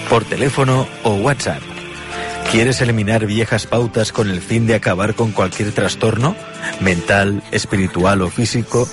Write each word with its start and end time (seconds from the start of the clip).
por 0.09 0.25
teléfono 0.25 0.87
o 1.03 1.15
WhatsApp. 1.15 1.63
¿Quieres 2.51 2.79
eliminar 2.79 3.25
viejas 3.25 3.65
pautas 3.65 4.11
con 4.11 4.29
el 4.29 4.41
fin 4.41 4.67
de 4.67 4.75
acabar 4.75 5.15
con 5.15 5.31
cualquier 5.31 5.71
trastorno, 5.71 6.35
mental, 6.79 7.41
espiritual 7.51 8.21
o 8.21 8.29
físico? 8.29 8.87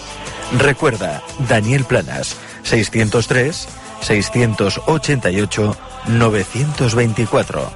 Recuerda, 0.57 1.23
Daniel 1.47 1.85
Planas, 1.85 2.35
603 2.63 3.67
688 4.01 5.77
924. 6.07 7.71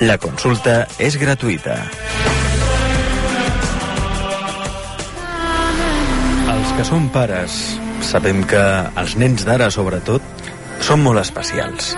La 0.00 0.18
consulta 0.18 0.86
es 0.98 1.16
gratuita. 1.16 1.90
Els 6.48 6.70
que 6.78 6.84
són 6.86 7.10
pares 7.12 7.78
sabem 8.08 8.40
que 8.48 8.60
els 8.96 9.16
nens 9.20 9.44
d'ara, 9.44 9.68
sobretot, 9.68 10.24
són 10.80 11.02
molt 11.04 11.20
especials. 11.20 11.92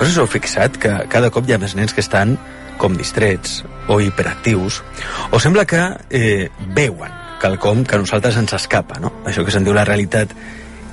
Us 0.00 0.10
us 0.10 0.18
heu 0.18 0.26
fixat 0.26 0.76
que 0.82 0.92
cada 1.12 1.30
cop 1.30 1.46
hi 1.46 1.54
ha 1.54 1.60
més 1.62 1.76
nens 1.78 1.94
que 1.94 2.02
estan 2.02 2.34
com 2.80 2.96
distrets 2.98 3.62
o 3.88 4.00
hiperactius, 4.02 4.82
o 5.30 5.38
sembla 5.40 5.64
que 5.64 5.82
eh, 6.10 6.48
veuen 6.74 7.12
quelcom 7.40 7.84
que 7.86 7.94
a 7.94 8.00
nosaltres 8.02 8.36
ens 8.40 8.56
escapa, 8.56 8.98
no? 9.00 9.12
Això 9.24 9.44
que 9.44 9.54
se'n 9.54 9.64
diu 9.64 9.76
la 9.76 9.86
realitat 9.86 10.32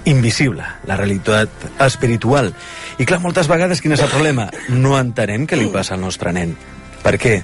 invisible, 0.06 0.66
la 0.86 0.98
realitat 1.00 1.68
espiritual. 1.82 2.52
I 3.00 3.08
clar, 3.10 3.24
moltes 3.24 3.50
vegades 3.50 3.82
quin 3.82 3.96
és 3.96 4.04
el 4.04 4.12
problema? 4.12 4.50
No 4.70 4.94
entenem 5.00 5.48
què 5.48 5.58
li 5.58 5.72
passa 5.74 5.96
al 5.98 6.04
nostre 6.04 6.34
nen. 6.36 6.54
Per 7.04 7.16
què? 7.18 7.40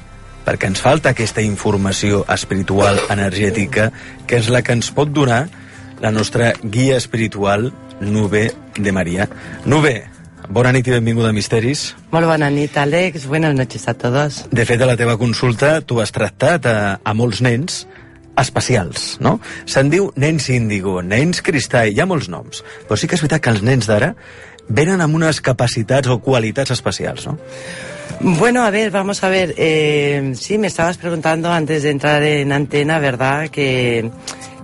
Perquè 0.46 0.70
ens 0.70 0.84
falta 0.84 1.16
aquesta 1.16 1.42
informació 1.42 2.22
espiritual, 2.30 3.02
energètica, 3.10 3.90
que 4.28 4.40
és 4.44 4.52
la 4.54 4.62
que 4.62 4.78
ens 4.78 4.92
pot 4.96 5.10
donar 5.10 5.48
la 6.00 6.12
nostra 6.12 6.54
guia 6.64 6.98
espiritual, 6.98 7.74
Nube 8.00 8.52
de 8.78 8.92
Maria. 8.92 9.28
Nube, 9.66 10.08
bona 10.50 10.72
nit 10.72 10.88
i 10.88 10.96
benvinguda 10.96 11.30
a 11.30 11.36
Misteris. 11.36 11.94
Molt 12.12 12.30
bona 12.30 12.50
nit, 12.50 12.76
Àlex. 12.78 13.28
Buenas 13.28 13.56
noches 13.56 13.88
a 13.88 13.94
todos. 13.94 14.46
De 14.52 14.66
fet, 14.66 14.82
a 14.82 14.90
la 14.90 14.98
teva 14.98 15.18
consulta 15.20 15.80
tu 15.82 16.00
has 16.02 16.14
tractat 16.16 16.70
a, 16.70 16.78
a 17.04 17.14
molts 17.14 17.44
nens 17.46 17.84
especials, 18.40 19.18
no? 19.20 19.38
Se'n 19.68 19.92
diu 19.92 20.14
nens 20.16 20.48
índigo, 20.54 21.02
nens 21.04 21.44
cristall, 21.44 21.92
hi 21.92 22.00
ha 22.00 22.08
molts 22.08 22.30
noms. 22.32 22.64
Però 22.88 22.96
sí 22.96 23.10
que 23.10 23.20
és 23.20 23.26
veritat 23.26 23.44
que 23.44 23.54
els 23.54 23.66
nens 23.66 23.90
d'ara 23.90 24.14
venen 24.70 25.02
amb 25.02 25.18
unes 25.18 25.42
capacitats 25.44 26.08
o 26.08 26.20
qualitats 26.24 26.72
especials, 26.72 27.28
no? 27.28 27.38
Bueno, 28.22 28.64
a 28.64 28.70
ver, 28.70 28.92
vamos 28.92 29.24
a 29.24 29.30
ver. 29.30 29.54
Eh, 29.58 30.34
sí, 30.36 30.58
me 30.58 30.68
estabas 30.68 30.98
preguntando 30.98 31.52
antes 31.52 31.84
de 31.84 31.92
entrar 31.92 32.24
en 32.24 32.52
antena, 32.52 33.00
¿verdad? 33.00 33.50
Que 33.50 34.10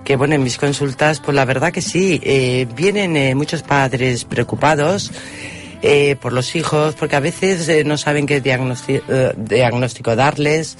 que 0.06 0.14
bueno, 0.14 0.36
en 0.36 0.44
mis 0.44 0.56
consultas, 0.56 1.18
pues 1.18 1.34
la 1.34 1.44
verdad 1.44 1.72
que 1.72 1.82
sí, 1.82 2.20
eh, 2.22 2.68
vienen 2.76 3.16
eh, 3.16 3.34
muchos 3.34 3.64
padres 3.64 4.24
preocupados 4.24 5.10
eh, 5.82 6.14
por 6.20 6.32
los 6.32 6.54
hijos, 6.54 6.94
porque 6.94 7.16
a 7.16 7.20
veces 7.20 7.84
no 7.84 7.98
saben 7.98 8.24
qué 8.24 8.40
diagnóstico, 8.40 10.14
darles, 10.14 10.78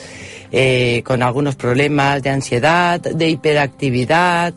con 1.03 1.23
algunos 1.25 1.57
problemas 1.57 2.23
de 2.23 2.31
ansiedad, 2.31 3.01
de 3.01 3.29
hiperactividad, 3.29 4.55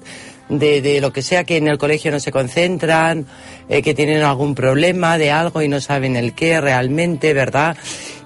de, 0.50 1.00
lo 1.02 1.12
que 1.12 1.24
sea 1.24 1.44
que 1.44 1.58
en 1.58 1.68
el 1.68 1.80
colegio 1.80 2.12
no 2.12 2.20
se 2.20 2.32
concentran, 2.32 3.26
que 3.68 3.94
tienen 3.96 4.22
algún 4.22 4.54
problema 4.54 5.18
de 5.18 5.32
algo 5.32 5.64
y 5.64 5.68
no 5.68 5.82
saben 5.82 6.16
el 6.16 6.34
qué 6.34 6.62
realmente, 6.62 7.34
¿verdad? 7.34 7.76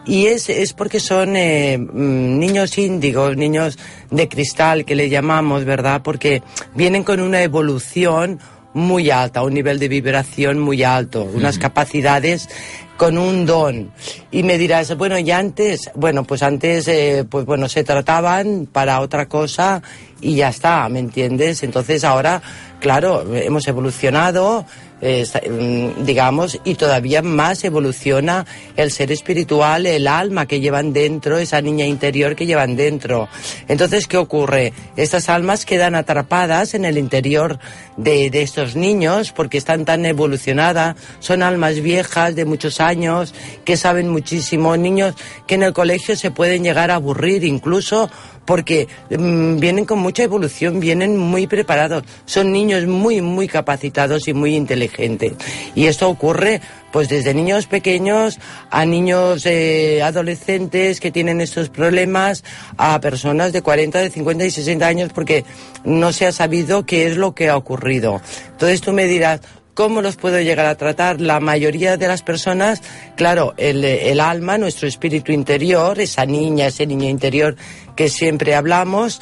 Y 0.06 0.28
es, 0.28 0.50
es 0.50 0.74
porque 0.74 1.00
son 1.00 1.36
eh, 1.38 1.78
mm, 1.78 2.40
niños 2.40 2.78
índigos, 2.78 3.38
niños 3.38 3.78
de 4.12 4.28
cristal 4.28 4.86
que 4.86 4.96
le 4.96 5.10
llamamos, 5.10 5.64
¿verdad? 5.66 6.02
Porque 6.04 6.44
vienen 6.76 7.04
con 7.04 7.20
una 7.20 7.42
evolución 7.42 8.40
muy 8.74 9.12
alta, 9.12 9.44
un 9.44 9.54
nivel 9.54 9.80
de 9.80 9.88
vibración 9.88 10.60
muy 10.60 10.84
alto, 10.84 11.24
unas 11.24 11.58
capacidades 11.58 12.50
con 12.98 13.18
un 13.18 13.46
don. 13.46 13.92
Y 14.32 14.44
me 14.44 14.58
dirás, 14.58 14.96
bueno, 14.98 15.18
y 15.18 15.30
antes, 15.32 15.92
bueno, 15.96 16.24
pues 16.24 16.44
antes, 16.44 16.88
eh, 16.88 17.26
pues 17.30 17.46
bueno, 17.46 17.70
se 17.70 17.84
trataban 17.84 18.68
para 18.72 19.00
otra 19.00 19.28
cosa 19.28 19.82
y 20.22 20.36
ya 20.36 20.50
está, 20.50 20.88
¿me 20.90 21.00
entiendes? 21.00 21.64
Entonces 21.64 22.04
ahora, 22.04 22.42
claro, 22.80 23.36
hemos 23.36 23.68
evolucionado, 23.68 24.66
eh, 25.02 25.94
digamos, 26.06 26.60
y 26.64 26.76
todavía 26.76 27.22
más 27.22 27.64
evoluciona 27.64 28.46
el 28.76 28.92
ser 28.92 29.12
espiritual, 29.12 29.86
el 29.86 30.08
alma 30.08 30.46
que 30.46 30.60
llevan 30.60 30.94
dentro, 30.94 31.38
esa 31.38 31.62
niña 31.62 31.86
interior 31.86 32.36
que 32.36 32.46
llevan 32.46 32.76
dentro. 32.76 33.28
Entonces, 33.68 34.08
¿qué 34.08 34.18
ocurre? 34.18 34.74
Estas 34.96 35.30
almas 35.30 35.66
quedan 35.66 35.96
atrapadas 35.96 36.74
en 36.74 36.86
el 36.86 36.98
interior 36.98 37.60
de, 37.98 38.30
de 38.30 38.42
estos 38.42 38.76
niños 38.76 39.32
porque 39.32 39.58
están 39.58 39.86
tan 39.86 40.06
evolucionadas, 40.06 40.96
son 41.20 41.44
almas 41.44 41.82
viejas 41.82 42.36
de 42.36 42.46
muchos 42.46 42.80
años 42.80 43.34
que 43.66 43.78
saben 43.78 44.10
muchísimo, 44.10 44.78
niños 44.78 45.16
que 45.48 45.56
en 45.56 45.64
el 45.64 45.74
colegio 45.74 46.16
se 46.16 46.32
pueden 46.32 46.64
llegar 46.64 46.92
a 46.92 46.96
aburrir 46.96 47.44
incluso 47.44 48.10
porque 48.46 48.88
mmm, 49.10 49.58
vienen 49.60 49.86
con 49.86 50.00
mucha 50.00 50.24
evolución, 50.24 50.80
vienen 50.80 51.18
muy 51.18 51.48
preparados, 51.48 52.04
son 52.26 52.52
niños 52.52 52.86
muy, 52.86 53.22
muy 53.22 53.48
capacitados 53.48 54.28
y 54.28 54.34
muy 54.34 54.56
inteligentes. 54.56 55.34
Y 55.76 55.88
esto 55.88 56.10
ocurre 56.10 56.62
pues 56.92 57.10
desde 57.10 57.34
niños 57.34 57.66
pequeños 57.66 58.40
a 58.70 58.86
niños 58.86 59.46
eh, 59.48 60.04
adolescentes 60.04 61.00
que 61.00 61.12
tienen 61.12 61.42
estos 61.42 61.70
problemas, 61.70 62.44
a 62.78 63.00
personas 63.00 63.52
de 63.52 63.64
40, 63.64 64.00
de 64.00 64.10
50 64.12 64.46
y 64.46 64.52
60 64.52 64.86
años 64.86 65.12
porque 65.14 65.44
no 65.84 66.14
se 66.14 66.28
ha 66.28 66.32
sabido 66.32 66.86
qué 66.86 67.08
es 67.08 67.18
lo 67.18 67.34
que 67.34 67.50
ha 67.50 67.58
ocurrido. 67.58 68.22
Entonces 68.52 68.82
tú 68.82 68.94
me 68.94 69.06
dirás, 69.06 69.42
¿Cómo 69.74 70.04
los 70.04 70.18
puedo 70.18 70.40
llegar 70.40 70.68
a 70.68 70.76
tratar? 70.76 71.20
La 71.20 71.40
mayoría 71.40 71.98
de 71.98 72.08
las 72.08 72.22
personas, 72.22 72.82
claro, 73.16 73.56
el, 73.58 73.84
el, 73.84 74.20
alma, 74.20 74.60
nuestro 74.60 74.88
espíritu 74.88 75.32
interior, 75.32 76.00
esa 76.00 76.26
niña, 76.26 76.68
ese 76.68 76.86
niño 76.86 77.10
interior 77.10 77.56
que 77.96 78.10
siempre 78.10 78.54
hablamos, 78.54 79.20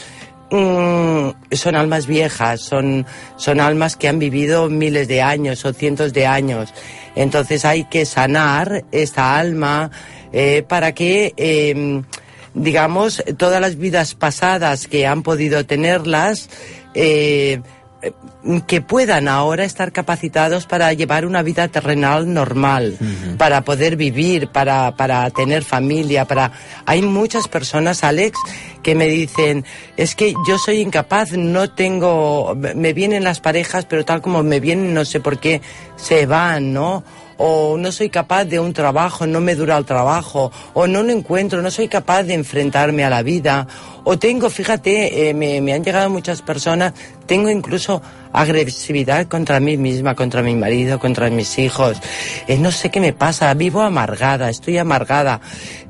mmm, 0.51 1.29
son 1.51 1.75
almas 1.75 2.05
viejas, 2.05 2.61
son, 2.61 3.05
son 3.37 3.61
almas 3.61 3.95
que 3.95 4.09
han 4.09 4.19
vivido 4.19 4.69
miles 4.69 5.07
de 5.07 5.21
años 5.21 5.63
o 5.63 5.71
cientos 5.71 6.11
de 6.11 6.27
años. 6.27 6.73
Entonces 7.15 7.63
hay 7.63 7.85
que 7.85 8.05
sanar 8.05 8.83
esta 8.91 9.37
alma 9.37 9.89
eh, 10.33 10.63
para 10.67 10.93
que, 10.93 11.33
eh, 11.37 12.01
digamos, 12.53 13.23
todas 13.37 13.61
las 13.61 13.77
vidas 13.77 14.15
pasadas 14.15 14.87
que 14.87 15.07
han 15.07 15.23
podido 15.23 15.65
tenerlas, 15.65 16.49
eh, 16.93 17.61
que 18.67 18.81
puedan 18.81 19.27
ahora 19.27 19.63
estar 19.63 19.91
capacitados 19.91 20.65
para 20.65 20.91
llevar 20.93 21.25
una 21.25 21.43
vida 21.43 21.67
terrenal 21.67 22.33
normal, 22.33 22.97
uh 22.99 23.03
-huh. 23.03 23.37
para 23.37 23.61
poder 23.61 23.95
vivir, 23.95 24.47
para, 24.47 24.95
para 24.95 25.29
tener 25.29 25.63
familia, 25.63 26.25
para... 26.25 26.51
Hay 26.85 27.01
muchas 27.01 27.47
personas, 27.47 28.03
Alex, 28.03 28.39
que 28.81 28.95
me 28.95 29.07
dicen, 29.07 29.63
es 29.97 30.15
que 30.15 30.33
yo 30.47 30.57
soy 30.57 30.81
incapaz, 30.81 31.33
no 31.33 31.69
tengo... 31.69 32.55
Me 32.55 32.93
vienen 32.93 33.23
las 33.23 33.39
parejas, 33.39 33.85
pero 33.85 34.03
tal 34.03 34.21
como 34.21 34.41
me 34.41 34.59
vienen, 34.59 34.93
no 34.93 35.05
sé 35.05 35.19
por 35.19 35.39
qué, 35.39 35.61
se 35.95 36.25
van, 36.25 36.73
¿no? 36.73 37.03
O 37.43 37.75
no 37.75 37.91
soy 37.91 38.09
capaz 38.09 38.45
de 38.45 38.59
un 38.59 38.71
trabajo, 38.71 39.25
no 39.25 39.41
me 39.41 39.55
dura 39.55 39.75
el 39.75 39.83
trabajo, 39.83 40.51
o 40.75 40.85
no 40.85 41.01
lo 41.01 41.11
encuentro, 41.11 41.59
no 41.63 41.71
soy 41.71 41.87
capaz 41.87 42.21
de 42.21 42.35
enfrentarme 42.35 43.03
a 43.03 43.09
la 43.09 43.23
vida, 43.23 43.67
o 44.03 44.19
tengo, 44.19 44.47
fíjate, 44.47 45.29
eh, 45.29 45.33
me, 45.33 45.59
me, 45.59 45.73
han 45.73 45.83
llegado 45.83 46.07
muchas 46.11 46.43
personas, 46.43 46.93
tengo 47.25 47.49
incluso 47.49 47.99
agresividad 48.31 49.25
contra 49.27 49.59
mí 49.59 49.75
misma, 49.75 50.13
contra 50.13 50.43
mi 50.43 50.53
marido, 50.53 50.99
contra 50.99 51.31
mis 51.31 51.57
hijos, 51.57 51.97
eh, 52.47 52.59
no 52.59 52.71
sé 52.71 52.91
qué 52.91 52.99
me 52.99 53.11
pasa, 53.11 53.51
vivo 53.55 53.81
amargada, 53.81 54.47
estoy 54.51 54.77
amargada, 54.77 55.41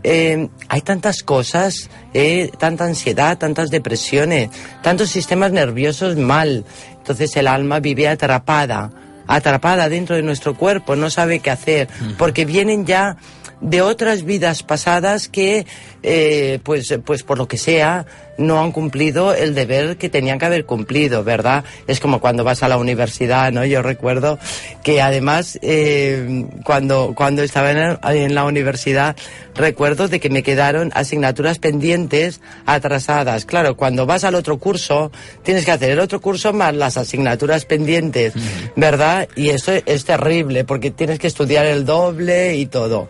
eh, 0.03 0.48
hay 0.69 0.81
tantas 0.81 1.21
cosas, 1.21 1.89
eh, 2.13 2.50
tanta 2.59 2.86
ansiedad, 2.86 3.38
tantas 3.38 3.71
depresiones, 3.71 4.51
tantos 4.81 5.09
sistemas 5.09 5.51
nerviosos 5.51 6.15
mal, 6.15 6.63
entonces 6.95 7.36
el 7.36 7.48
alma 7.48 7.81
vive 7.81 8.07
atrapada 8.07 8.89
atrapada 9.28 9.90
dentro 9.90 10.16
de 10.16 10.24
nuestro 10.24 10.56
cuerpo, 10.56 10.96
no 10.96 11.10
sabe 11.10 11.40
qué 11.40 11.52
hacer, 11.52 11.88
porque 12.18 12.46
vienen 12.46 12.86
ya 12.86 13.18
de 13.62 13.82
otras 13.82 14.24
vidas 14.24 14.64
pasadas 14.64 15.28
que, 15.28 15.66
eh, 16.04 16.60
pues, 16.64 16.98
pues 17.06 17.24
por 17.24 17.38
lo 17.38 17.48
que 17.48 17.58
sea, 17.58 18.06
no 18.42 18.62
han 18.62 18.72
cumplido 18.72 19.34
el 19.34 19.54
deber 19.56 19.98
que 19.98 20.10
tenían 20.10 20.40
que 20.40 20.46
haber 20.46 20.66
cumplido, 20.66 21.24
¿verdad? 21.24 21.64
Es 21.88 22.00
como 22.00 22.20
cuando 22.20 22.44
vas 22.44 22.64
a 22.64 22.68
la 22.68 22.78
universidad, 22.78 23.52
¿no? 23.52 23.66
Yo 23.66 23.82
recuerdo 23.82 24.40
que 24.84 25.02
además, 25.02 25.60
eh, 25.62 26.46
cuando, 26.64 27.14
cuando 27.16 27.44
estaba 27.44 27.72
en, 27.72 27.98
en 28.04 28.36
la 28.36 28.46
universidad, 28.46 29.16
recuerdo 29.56 30.08
de 30.08 30.20
que 30.20 30.30
me 30.30 30.44
quedaron 30.44 30.92
asignaturas 30.94 31.60
pendientes 31.60 32.42
atrasadas. 32.66 33.46
Claro, 33.46 33.78
cuando 33.78 34.06
vas 34.06 34.24
al 34.24 34.36
otro 34.36 34.58
curso, 34.58 35.12
tienes 35.44 35.66
que 35.66 35.72
hacer 35.72 35.92
el 35.92 36.00
otro 36.00 36.22
curso 36.22 36.54
más 36.54 36.76
las 36.76 36.98
asignaturas 36.98 37.66
pendientes, 37.66 38.34
¿verdad? 38.76 39.28
Y 39.36 39.50
eso 39.50 39.72
es 39.86 40.06
terrible, 40.06 40.64
porque 40.66 40.92
tienes 40.92 41.20
que 41.20 41.28
estudiar 41.28 41.66
el 41.66 41.86
doble 41.86 42.56
y 42.56 42.66
todo. 42.66 43.10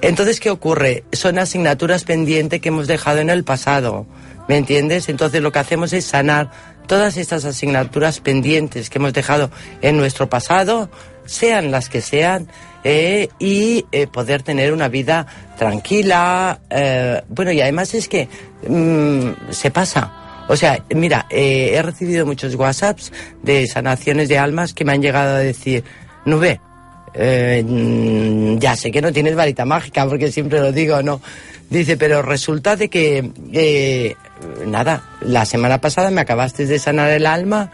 Entonces, 0.00 0.40
¿qué 0.40 0.50
ocurre? 0.50 1.04
Son 1.12 1.38
asignaturas 1.38 2.04
pendientes 2.04 2.60
que 2.60 2.68
hemos 2.68 2.86
dejado 2.86 3.20
en 3.20 3.30
el 3.30 3.44
pasado. 3.44 4.06
¿Me 4.48 4.56
entiendes? 4.56 5.08
Entonces 5.08 5.40
lo 5.40 5.52
que 5.52 5.58
hacemos 5.58 5.92
es 5.92 6.04
sanar 6.04 6.50
todas 6.86 7.16
estas 7.16 7.44
asignaturas 7.44 8.20
pendientes 8.20 8.90
que 8.90 8.98
hemos 8.98 9.12
dejado 9.12 9.50
en 9.80 9.96
nuestro 9.96 10.28
pasado, 10.28 10.90
sean 11.24 11.70
las 11.70 11.88
que 11.88 12.02
sean, 12.02 12.48
eh, 12.84 13.28
y 13.38 13.86
eh, 13.92 14.06
poder 14.06 14.42
tener 14.42 14.72
una 14.72 14.88
vida 14.88 15.26
tranquila. 15.56 16.60
Eh, 16.68 17.22
bueno, 17.28 17.52
y 17.52 17.60
además 17.62 17.94
es 17.94 18.08
que 18.08 18.28
mmm, 18.68 19.30
se 19.50 19.70
pasa. 19.70 20.44
O 20.46 20.56
sea, 20.56 20.84
mira, 20.94 21.26
he 21.30 21.80
recibido 21.80 22.26
muchos 22.26 22.54
WhatsApps 22.54 23.10
de 23.42 23.66
sanaciones 23.66 24.28
de 24.28 24.36
almas 24.36 24.74
que 24.74 24.84
me 24.84 24.92
han 24.92 25.00
llegado 25.00 25.36
a 25.36 25.38
decir, 25.38 25.84
Nube, 26.26 26.60
eh, 27.14 28.56
ya 28.58 28.76
sé 28.76 28.90
que 28.90 29.00
no 29.00 29.12
tienes 29.12 29.36
varita 29.36 29.64
mágica, 29.64 30.06
porque 30.06 30.32
siempre 30.32 30.60
lo 30.60 30.72
digo, 30.72 31.02
¿no? 31.02 31.20
Dice, 31.70 31.96
pero 31.96 32.22
resulta 32.22 32.76
de 32.76 32.88
que, 32.90 34.16
nada, 34.66 35.02
la 35.20 35.44
semana 35.44 35.80
pasada 35.80 36.10
me 36.10 36.20
acabaste 36.20 36.66
de 36.66 36.78
sanar 36.78 37.10
el 37.10 37.26
alma. 37.26 37.70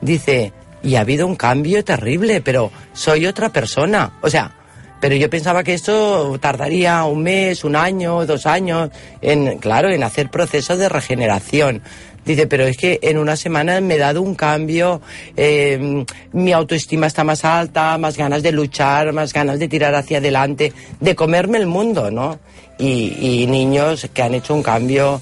Dice, 0.00 0.52
y 0.82 0.96
ha 0.96 1.00
habido 1.00 1.26
un 1.26 1.36
cambio 1.36 1.84
terrible, 1.84 2.40
pero 2.40 2.70
soy 2.92 3.26
otra 3.26 3.50
persona. 3.50 4.12
O 4.20 4.30
sea, 4.30 4.52
pero 5.00 5.16
yo 5.16 5.28
pensaba 5.28 5.64
que 5.64 5.74
esto 5.74 6.38
tardaría 6.40 7.04
un 7.04 7.22
mes, 7.22 7.64
un 7.64 7.76
año, 7.76 8.24
dos 8.26 8.46
años, 8.46 8.90
en, 9.20 9.58
claro, 9.58 9.90
en 9.90 10.02
hacer 10.02 10.30
procesos 10.30 10.78
de 10.78 10.88
regeneración. 10.88 11.82
Dice, 12.24 12.46
pero 12.46 12.66
es 12.66 12.76
que 12.76 13.00
en 13.02 13.18
una 13.18 13.34
semana 13.34 13.80
me 13.80 13.96
he 13.96 13.98
dado 13.98 14.22
un 14.22 14.36
cambio, 14.36 15.00
eh, 15.36 16.04
mi 16.32 16.52
autoestima 16.52 17.08
está 17.08 17.24
más 17.24 17.44
alta, 17.44 17.98
más 17.98 18.16
ganas 18.16 18.44
de 18.44 18.52
luchar, 18.52 19.12
más 19.12 19.32
ganas 19.32 19.58
de 19.58 19.66
tirar 19.66 19.92
hacia 19.96 20.18
adelante, 20.18 20.72
de 21.00 21.16
comerme 21.16 21.58
el 21.58 21.66
mundo, 21.66 22.12
¿no? 22.12 22.38
Y 22.78 23.46
niños 23.48 24.08
que 24.12 24.22
han 24.22 24.34
hecho 24.34 24.54
un 24.54 24.62
cambio 24.62 25.20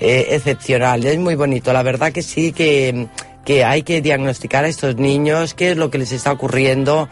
eh, 0.00 0.28
excepcional. 0.30 1.04
Es 1.04 1.18
muy 1.18 1.34
bonito, 1.34 1.72
la 1.72 1.82
verdad 1.82 2.12
que 2.12 2.22
sí, 2.22 2.52
que, 2.52 3.08
que 3.44 3.64
hay 3.64 3.82
que 3.82 4.00
diagnosticar 4.00 4.64
a 4.64 4.68
estos 4.68 4.96
niños 4.96 5.54
qué 5.54 5.72
es 5.72 5.76
lo 5.76 5.90
que 5.90 5.98
les 5.98 6.12
está 6.12 6.32
ocurriendo 6.32 7.08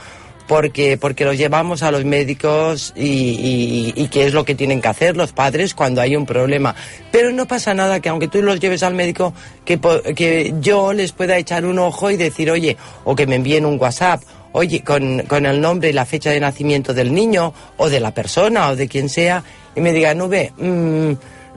porque, 0.47 0.99
porque 0.99 1.25
los 1.25 1.39
llevamos 1.39 1.83
a 1.83 1.91
los 1.91 2.05
médicos 2.05 2.93
y, 2.97 3.93
y, 3.97 4.09
qué 4.09 4.27
es 4.27 4.35
lo 4.35 4.45
que 4.45 4.55
tienen 4.55 4.81
que 4.81 4.89
hacer 4.89 5.17
los 5.17 5.33
padres 5.33 5.75
cuando 5.75 6.01
hay 6.01 6.17
un 6.17 6.27
problema. 6.27 6.75
Pero 7.11 7.33
no 7.33 7.47
pasa 7.47 7.75
nada 7.75 8.01
que 8.01 8.09
aunque 8.09 8.29
tú 8.29 8.43
los 8.43 8.61
lleves 8.61 8.83
al 8.83 8.95
médico, 8.95 9.33
que, 9.65 9.81
que 10.15 10.55
yo 10.61 10.93
les 10.93 11.13
pueda 11.13 11.39
echar 11.39 11.65
un 11.65 11.79
ojo 11.79 12.11
y 12.11 12.17
decir, 12.17 12.51
oye, 12.51 12.77
o 13.05 13.15
que 13.15 13.27
me 13.27 13.37
envíen 13.37 13.65
un 13.65 13.81
WhatsApp, 13.81 14.23
oye, 14.53 14.83
con, 14.83 15.21
con 15.21 15.47
el 15.47 15.61
nombre 15.61 15.91
y 15.91 15.93
la 15.93 16.05
fecha 16.05 16.31
de 16.31 16.41
nacimiento 16.41 16.93
del 16.93 17.15
niño 17.15 17.55
o 17.77 17.89
de 17.89 18.01
la 18.01 18.13
persona 18.13 18.69
o 18.69 18.77
de 18.77 18.89
quien 18.89 19.09
sea, 19.09 19.43
y 19.75 19.81
me 19.81 19.93
digan, 19.93 20.19
Nube, 20.19 20.53
mmm, 20.59 21.13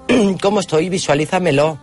¿cómo 0.41 0.59
estoy? 0.59 0.89
Visualízamelo 0.89 1.77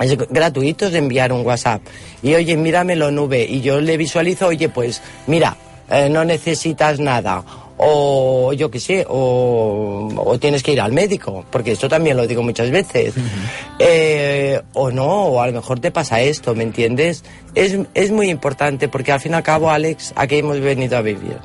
es 0.00 0.16
gratuito 0.16 0.90
de 0.90 0.98
enviar 0.98 1.32
un 1.32 1.46
WhatsApp. 1.46 1.82
Y 2.22 2.34
oye, 2.34 2.56
míramelo 2.56 3.10
nube. 3.10 3.46
Y 3.48 3.60
yo 3.60 3.80
le 3.80 3.96
visualizo, 3.96 4.48
oye, 4.48 4.68
pues 4.68 5.00
mira, 5.26 5.56
eh, 5.88 6.08
no 6.08 6.24
necesitas 6.24 6.98
nada. 6.98 7.44
O 7.76 8.52
yo 8.52 8.70
qué 8.70 8.78
sé, 8.78 9.04
o, 9.08 10.08
o, 10.16 10.38
tienes 10.38 10.62
que 10.62 10.72
ir 10.72 10.80
al 10.80 10.92
médico, 10.92 11.44
porque 11.50 11.72
esto 11.72 11.88
también 11.88 12.16
lo 12.16 12.26
digo 12.26 12.40
muchas 12.42 12.70
veces. 12.70 13.16
Uh 13.16 13.20
-huh. 13.20 13.76
eh, 13.80 14.62
o 14.74 14.92
no, 14.92 15.24
o 15.24 15.40
a 15.40 15.48
lo 15.48 15.54
mejor 15.54 15.80
te 15.80 15.90
pasa 15.90 16.20
esto, 16.20 16.54
¿me 16.54 16.62
entiendes? 16.62 17.24
Es, 17.56 17.76
es 17.94 18.12
muy 18.12 18.30
importante, 18.30 18.86
porque 18.88 19.10
al 19.10 19.20
fin 19.20 19.32
y 19.32 19.34
al 19.34 19.42
cabo, 19.42 19.70
Alex, 19.70 20.12
¿a 20.14 20.28
qué 20.28 20.38
hemos 20.38 20.60
venido 20.60 20.96
a 20.96 21.02
vivir? 21.02 21.38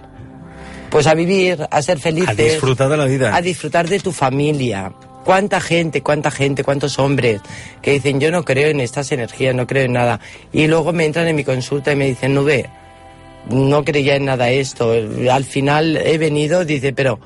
Pues 0.91 1.07
a 1.07 1.15
vivir, 1.15 1.67
a 1.69 1.81
ser 1.81 1.99
felices. 1.99 2.29
A 2.29 2.33
disfrutar 2.35 2.89
de 2.89 2.97
la 2.97 3.05
vida. 3.05 3.35
A 3.35 3.41
disfrutar 3.41 3.87
de 3.87 3.99
tu 3.99 4.11
familia 4.11 4.91
cuánta 5.29 5.61
gente, 5.61 6.01
cuánta 6.01 6.31
gente, 6.31 6.63
cuántos 6.63 6.97
hombres 6.97 7.39
que 7.83 7.91
dicen 7.91 8.19
yo 8.19 8.31
no 8.31 8.43
creo 8.43 8.69
en 8.69 8.79
estas 8.79 9.11
energías, 9.11 9.53
no 9.53 9.67
creo 9.67 9.83
en 9.83 9.93
nada. 9.93 10.19
Y 10.51 10.65
luego 10.65 10.91
me 10.91 11.05
entran 11.05 11.27
en 11.27 11.35
mi 11.35 11.43
consulta 11.43 11.91
y 11.91 11.95
me 11.95 12.07
dicen, 12.07 12.33
Nube, 12.33 12.67
no 13.47 13.85
creía 13.85 14.15
en 14.15 14.25
nada 14.25 14.49
esto. 14.49 14.91
Al 15.31 15.43
final 15.43 15.97
he 15.97 16.17
venido, 16.17 16.65
dice, 16.65 16.93
pero 16.93 17.19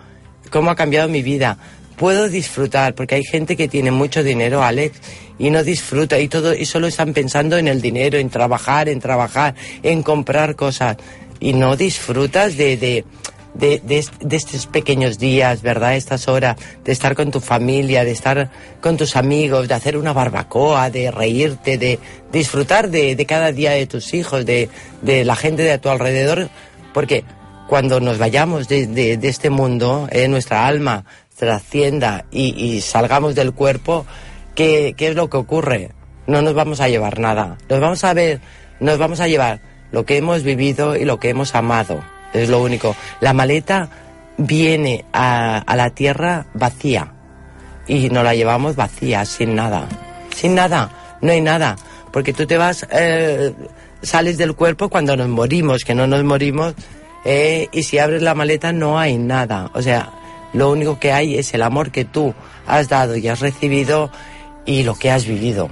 ¿cómo 0.49 0.69
ha 0.69 0.75
cambiado 0.75 1.07
mi 1.07 1.21
vida? 1.21 1.57
Puedo 1.95 2.27
disfrutar, 2.27 2.93
porque 2.93 3.15
hay 3.15 3.23
gente 3.23 3.55
que 3.55 3.69
tiene 3.69 3.91
mucho 3.91 4.21
dinero, 4.21 4.61
Alex, 4.61 4.99
y 5.39 5.49
no 5.49 5.63
disfruta, 5.63 6.19
y 6.19 6.27
todo, 6.27 6.53
y 6.53 6.65
solo 6.65 6.87
están 6.87 7.13
pensando 7.13 7.57
en 7.57 7.69
el 7.69 7.81
dinero, 7.81 8.17
en 8.17 8.29
trabajar, 8.29 8.89
en 8.89 8.99
trabajar, 8.99 9.55
en 9.81 10.03
comprar 10.03 10.57
cosas. 10.57 10.97
Y 11.39 11.53
no 11.53 11.77
disfrutas 11.77 12.57
de, 12.57 12.75
de 12.75 13.05
de, 13.53 13.81
de, 13.83 14.05
de, 14.21 14.35
estos 14.35 14.67
pequeños 14.67 15.19
días, 15.19 15.61
¿verdad? 15.61 15.95
Estas 15.95 16.27
horas 16.27 16.57
de 16.83 16.91
estar 16.91 17.15
con 17.15 17.31
tu 17.31 17.39
familia, 17.39 18.03
de 18.03 18.11
estar 18.11 18.49
con 18.81 18.97
tus 18.97 19.15
amigos, 19.15 19.67
de 19.67 19.73
hacer 19.73 19.97
una 19.97 20.13
barbacoa, 20.13 20.89
de 20.89 21.11
reírte, 21.11 21.77
de 21.77 21.99
disfrutar 22.31 22.89
de, 22.89 23.15
de 23.15 23.25
cada 23.25 23.51
día 23.51 23.71
de 23.71 23.85
tus 23.85 24.13
hijos, 24.13 24.45
de, 24.45 24.69
la 25.03 25.35
gente 25.35 25.63
de 25.63 25.73
a 25.73 25.81
tu 25.81 25.89
alrededor, 25.89 26.49
porque 26.93 27.23
cuando 27.67 27.99
nos 27.99 28.17
vayamos 28.17 28.67
de, 28.67 28.87
de 28.87 29.27
este 29.27 29.49
mundo, 29.49 30.07
eh, 30.11 30.27
nuestra 30.27 30.67
alma 30.67 31.05
trascienda 31.37 32.25
y, 32.31 32.53
y 32.55 32.81
salgamos 32.81 33.35
del 33.35 33.53
cuerpo, 33.53 34.05
¿qué, 34.55 34.93
¿qué 34.97 35.09
es 35.09 35.15
lo 35.15 35.29
que 35.29 35.37
ocurre? 35.37 35.91
No 36.27 36.41
nos 36.41 36.53
vamos 36.53 36.79
a 36.79 36.87
llevar 36.87 37.19
nada, 37.19 37.57
nos 37.69 37.79
vamos 37.79 38.03
a 38.03 38.13
ver, 38.13 38.39
nos 38.79 38.97
vamos 38.97 39.19
a 39.19 39.27
llevar 39.27 39.61
lo 39.91 40.05
que 40.05 40.17
hemos 40.17 40.43
vivido 40.43 40.95
y 40.95 41.05
lo 41.05 41.19
que 41.19 41.29
hemos 41.29 41.53
amado 41.53 42.12
es 42.33 42.49
lo 42.49 42.61
único. 42.61 42.95
La 43.21 43.33
maleta 43.33 43.89
viene 44.37 45.05
a, 45.13 45.57
a, 45.59 45.75
la 45.75 45.91
tierra 45.91 46.47
vacía 46.53 47.13
y 47.87 48.09
nos 48.09 48.23
la 48.23 48.35
llevamos 48.35 48.75
vacía, 48.75 49.25
sin 49.25 49.55
nada. 49.55 49.87
Sin 50.35 50.55
nada, 50.55 51.17
no 51.21 51.31
hay 51.31 51.41
nada. 51.41 51.75
Porque 52.11 52.33
tú 52.33 52.45
te 52.45 52.57
vas, 52.57 52.87
eh, 52.91 53.53
sales 54.01 54.37
del 54.37 54.55
cuerpo 54.55 54.89
cuando 54.89 55.15
nos 55.15 55.29
morimos, 55.29 55.83
que 55.83 55.95
no 55.95 56.07
nos 56.07 56.23
morimos, 56.23 56.73
eh, 57.25 57.67
y 57.71 57.83
si 57.83 57.97
abres 57.97 58.21
la 58.21 58.35
maleta 58.35 58.71
no 58.71 58.99
hay 58.99 59.17
nada. 59.17 59.71
O 59.73 59.81
sea, 59.81 60.11
lo 60.53 60.71
único 60.71 60.99
que 60.99 61.11
hay 61.11 61.37
es 61.37 61.53
el 61.53 61.61
amor 61.61 61.91
que 61.91 62.05
tú 62.05 62.33
has 62.67 62.89
dado 62.89 63.15
y 63.15 63.27
has 63.27 63.39
recibido 63.39 64.11
y 64.65 64.83
lo 64.83 64.95
que 64.95 65.11
has 65.11 65.25
vivido 65.25 65.69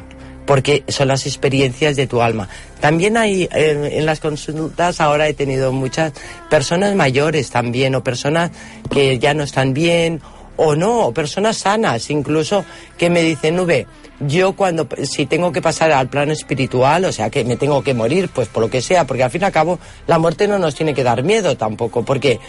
porque 0.52 0.84
son 0.90 1.08
las 1.08 1.26
experiencias 1.28 1.96
de 1.96 2.08
tu 2.08 2.22
alma. 2.22 2.50
También 2.82 3.16
hay 3.16 3.48
en, 3.54 3.86
en, 3.86 4.06
las 4.06 4.20
consultas 4.20 5.00
ahora 5.00 5.30
he 5.30 5.34
tenido 5.34 5.72
muchas 5.72 6.12
personas 6.50 6.94
mayores 6.94 7.50
también 7.52 7.96
o 7.96 8.04
personas 8.04 8.52
que 8.90 9.18
ya 9.18 9.34
no 9.34 9.44
están 9.44 9.74
bien 9.74 10.20
o 10.58 10.76
no, 10.76 11.06
o 11.06 11.14
personas 11.14 11.56
sanas 11.56 12.10
incluso 12.10 12.66
que 12.98 13.10
me 13.10 13.22
dicen, 13.22 13.56
Nube, 13.56 13.88
yo 14.20 14.52
cuando, 14.52 14.90
si 15.04 15.26
tengo 15.26 15.54
que 15.54 15.62
pasar 15.62 15.90
al 15.94 16.10
plano 16.10 16.34
espiritual, 16.34 17.06
o 17.06 17.14
sea, 17.14 17.30
que 17.30 17.46
me 17.46 17.56
tengo 17.56 17.82
que 17.82 17.94
morir, 17.94 18.28
pues 18.28 18.50
por 18.50 18.62
lo 18.62 18.70
que 18.70 18.82
sea, 18.82 19.08
porque 19.08 19.24
al 19.24 19.32
fin 19.32 19.44
y 19.44 19.46
al 19.46 19.54
cabo 19.54 19.80
la 20.06 20.20
muerte 20.20 20.50
no 20.50 20.60
nos 20.60 20.76
tiene 20.76 20.94
que 20.94 21.06
dar 21.06 21.24
miedo 21.24 21.56
tampoco, 21.56 22.04
porque 22.04 22.42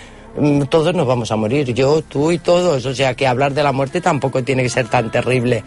todos 0.68 0.94
nos 0.94 1.06
vamos 1.06 1.30
a 1.30 1.36
morir, 1.36 1.72
yo, 1.72 2.02
tú 2.02 2.32
y 2.32 2.38
todos, 2.38 2.84
o 2.84 2.94
sea 2.96 3.14
que 3.14 3.28
hablar 3.28 3.54
de 3.54 3.62
la 3.62 3.70
muerte 3.70 4.00
tampoco 4.00 4.42
tiene 4.42 4.64
que 4.64 4.70
ser 4.70 4.88
tan 4.88 5.10
terrible. 5.12 5.62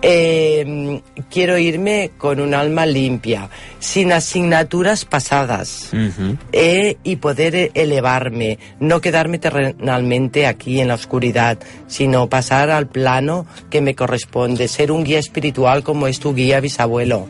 Eh, 0.00 1.02
quiero 1.28 1.58
irme 1.58 2.12
con 2.18 2.38
un 2.40 2.54
alma 2.54 2.86
limpia, 2.86 3.48
sin 3.80 4.12
asignaturas 4.12 5.04
pasadas 5.04 5.88
Mhm. 5.92 6.38
eh, 6.52 6.96
y 7.02 7.16
poder 7.16 7.72
elevarme, 7.74 8.58
no 8.78 9.00
quedarme 9.00 9.38
terrenalmente 9.38 10.46
aquí 10.46 10.80
en 10.80 10.88
la 10.88 10.94
oscuridad, 10.94 11.58
sino 11.88 12.28
pasar 12.28 12.70
al 12.70 12.86
plano 12.88 13.46
que 13.70 13.80
me 13.80 13.94
corresponde, 13.96 14.68
ser 14.68 14.92
un 14.92 15.02
guía 15.04 15.18
espiritual 15.18 15.82
como 15.82 16.06
es 16.06 16.20
tu 16.20 16.32
guía 16.34 16.60
bisabuelo. 16.60 17.26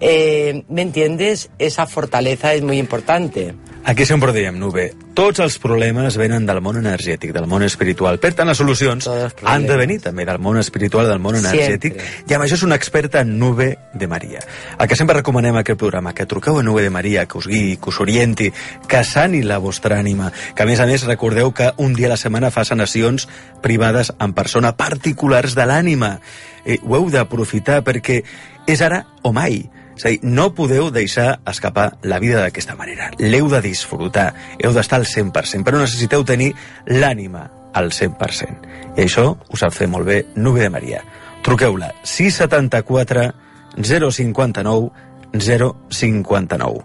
Eh, 0.00 0.64
¿Me 0.68 0.82
entiendes? 0.82 1.50
Esa 1.58 1.86
fortaleza 1.86 2.52
es 2.54 2.62
muy 2.62 2.78
importante. 2.78 3.54
Aquí 3.84 4.04
sempre 4.04 4.34
diem, 4.34 4.58
Nube, 4.58 4.92
tots 5.14 5.38
els 5.40 5.54
problemes 5.62 6.18
venen 6.20 6.44
del 6.44 6.58
món 6.60 6.76
energètic, 6.76 7.32
del 7.32 7.46
món 7.48 7.62
espiritual. 7.64 8.18
Per 8.20 8.34
tant, 8.36 8.50
les 8.50 8.58
solucions 8.58 9.06
han 9.08 9.64
de 9.66 9.76
venir 9.80 9.96
també 10.04 10.26
del 10.28 10.38
món 10.44 10.58
espiritual, 10.60 11.08
del 11.08 11.22
món 11.22 11.38
energètic. 11.38 11.96
I 12.28 12.34
amb 12.34 12.44
això 12.44 12.58
és 12.58 12.64
una 12.66 12.76
experta 12.78 13.20
en 13.20 13.38
Nube 13.38 13.70
de 13.94 14.08
Maria. 14.10 14.40
El 14.78 14.88
que 14.88 14.96
sempre 14.98 15.18
recomanem 15.18 15.56
a 15.56 15.62
aquest 15.64 15.78
programa, 15.80 16.14
que 16.14 16.26
truqueu 16.26 16.58
a 16.58 16.62
Nube 16.62 16.82
de 16.82 16.90
Maria, 16.90 17.26
que 17.26 17.38
us 17.38 17.48
guiï, 17.48 17.76
que 17.76 17.90
us 17.92 18.00
orienti, 18.00 18.52
que 18.88 19.02
sani 19.04 19.42
la 19.42 19.58
vostra 19.58 19.98
ànima. 19.98 20.32
Que 20.54 20.64
a 20.64 20.68
més 20.68 20.80
a 20.80 20.86
més 20.86 21.06
recordeu 21.06 21.52
que 21.52 21.72
un 21.76 21.94
dia 21.94 22.10
a 22.10 22.14
la 22.14 22.20
setmana 22.20 22.52
fa 22.54 22.64
sanacions 22.64 23.28
privades 23.62 24.12
en 24.18 24.34
persona 24.36 24.76
particulars 24.76 25.56
de 25.58 25.66
l'ànima. 25.66 26.18
Eh, 26.64 26.78
ho 26.82 26.96
heu 26.96 27.10
d'aprofitar 27.10 27.82
perquè 27.86 28.22
és 28.68 28.82
ara 28.84 29.04
o 29.22 29.32
mai. 29.32 29.64
És 29.98 30.04
a 30.06 30.12
dir, 30.14 30.20
no 30.22 30.52
podeu 30.54 30.92
deixar 30.94 31.40
escapar 31.50 31.96
la 32.06 32.20
vida 32.22 32.38
d'aquesta 32.44 32.76
manera. 32.78 33.10
L'heu 33.18 33.48
de 33.50 33.58
disfrutar, 33.64 34.30
heu 34.62 34.74
d'estar 34.76 35.00
al 35.00 35.08
100%, 35.10 35.64
però 35.66 35.80
necessiteu 35.80 36.22
tenir 36.22 36.52
l'ànima 36.86 37.48
al 37.74 37.90
100%. 37.90 38.94
I 38.96 39.06
això 39.08 39.32
ho 39.34 39.58
sap 39.58 39.74
fer 39.74 39.88
molt 39.90 40.06
bé 40.06 40.20
Nube 40.36 40.62
de 40.62 40.70
Maria. 40.70 41.02
Truqueu-la 41.48 41.94
674 42.04 43.32
059 43.80 44.90
059 45.32 46.84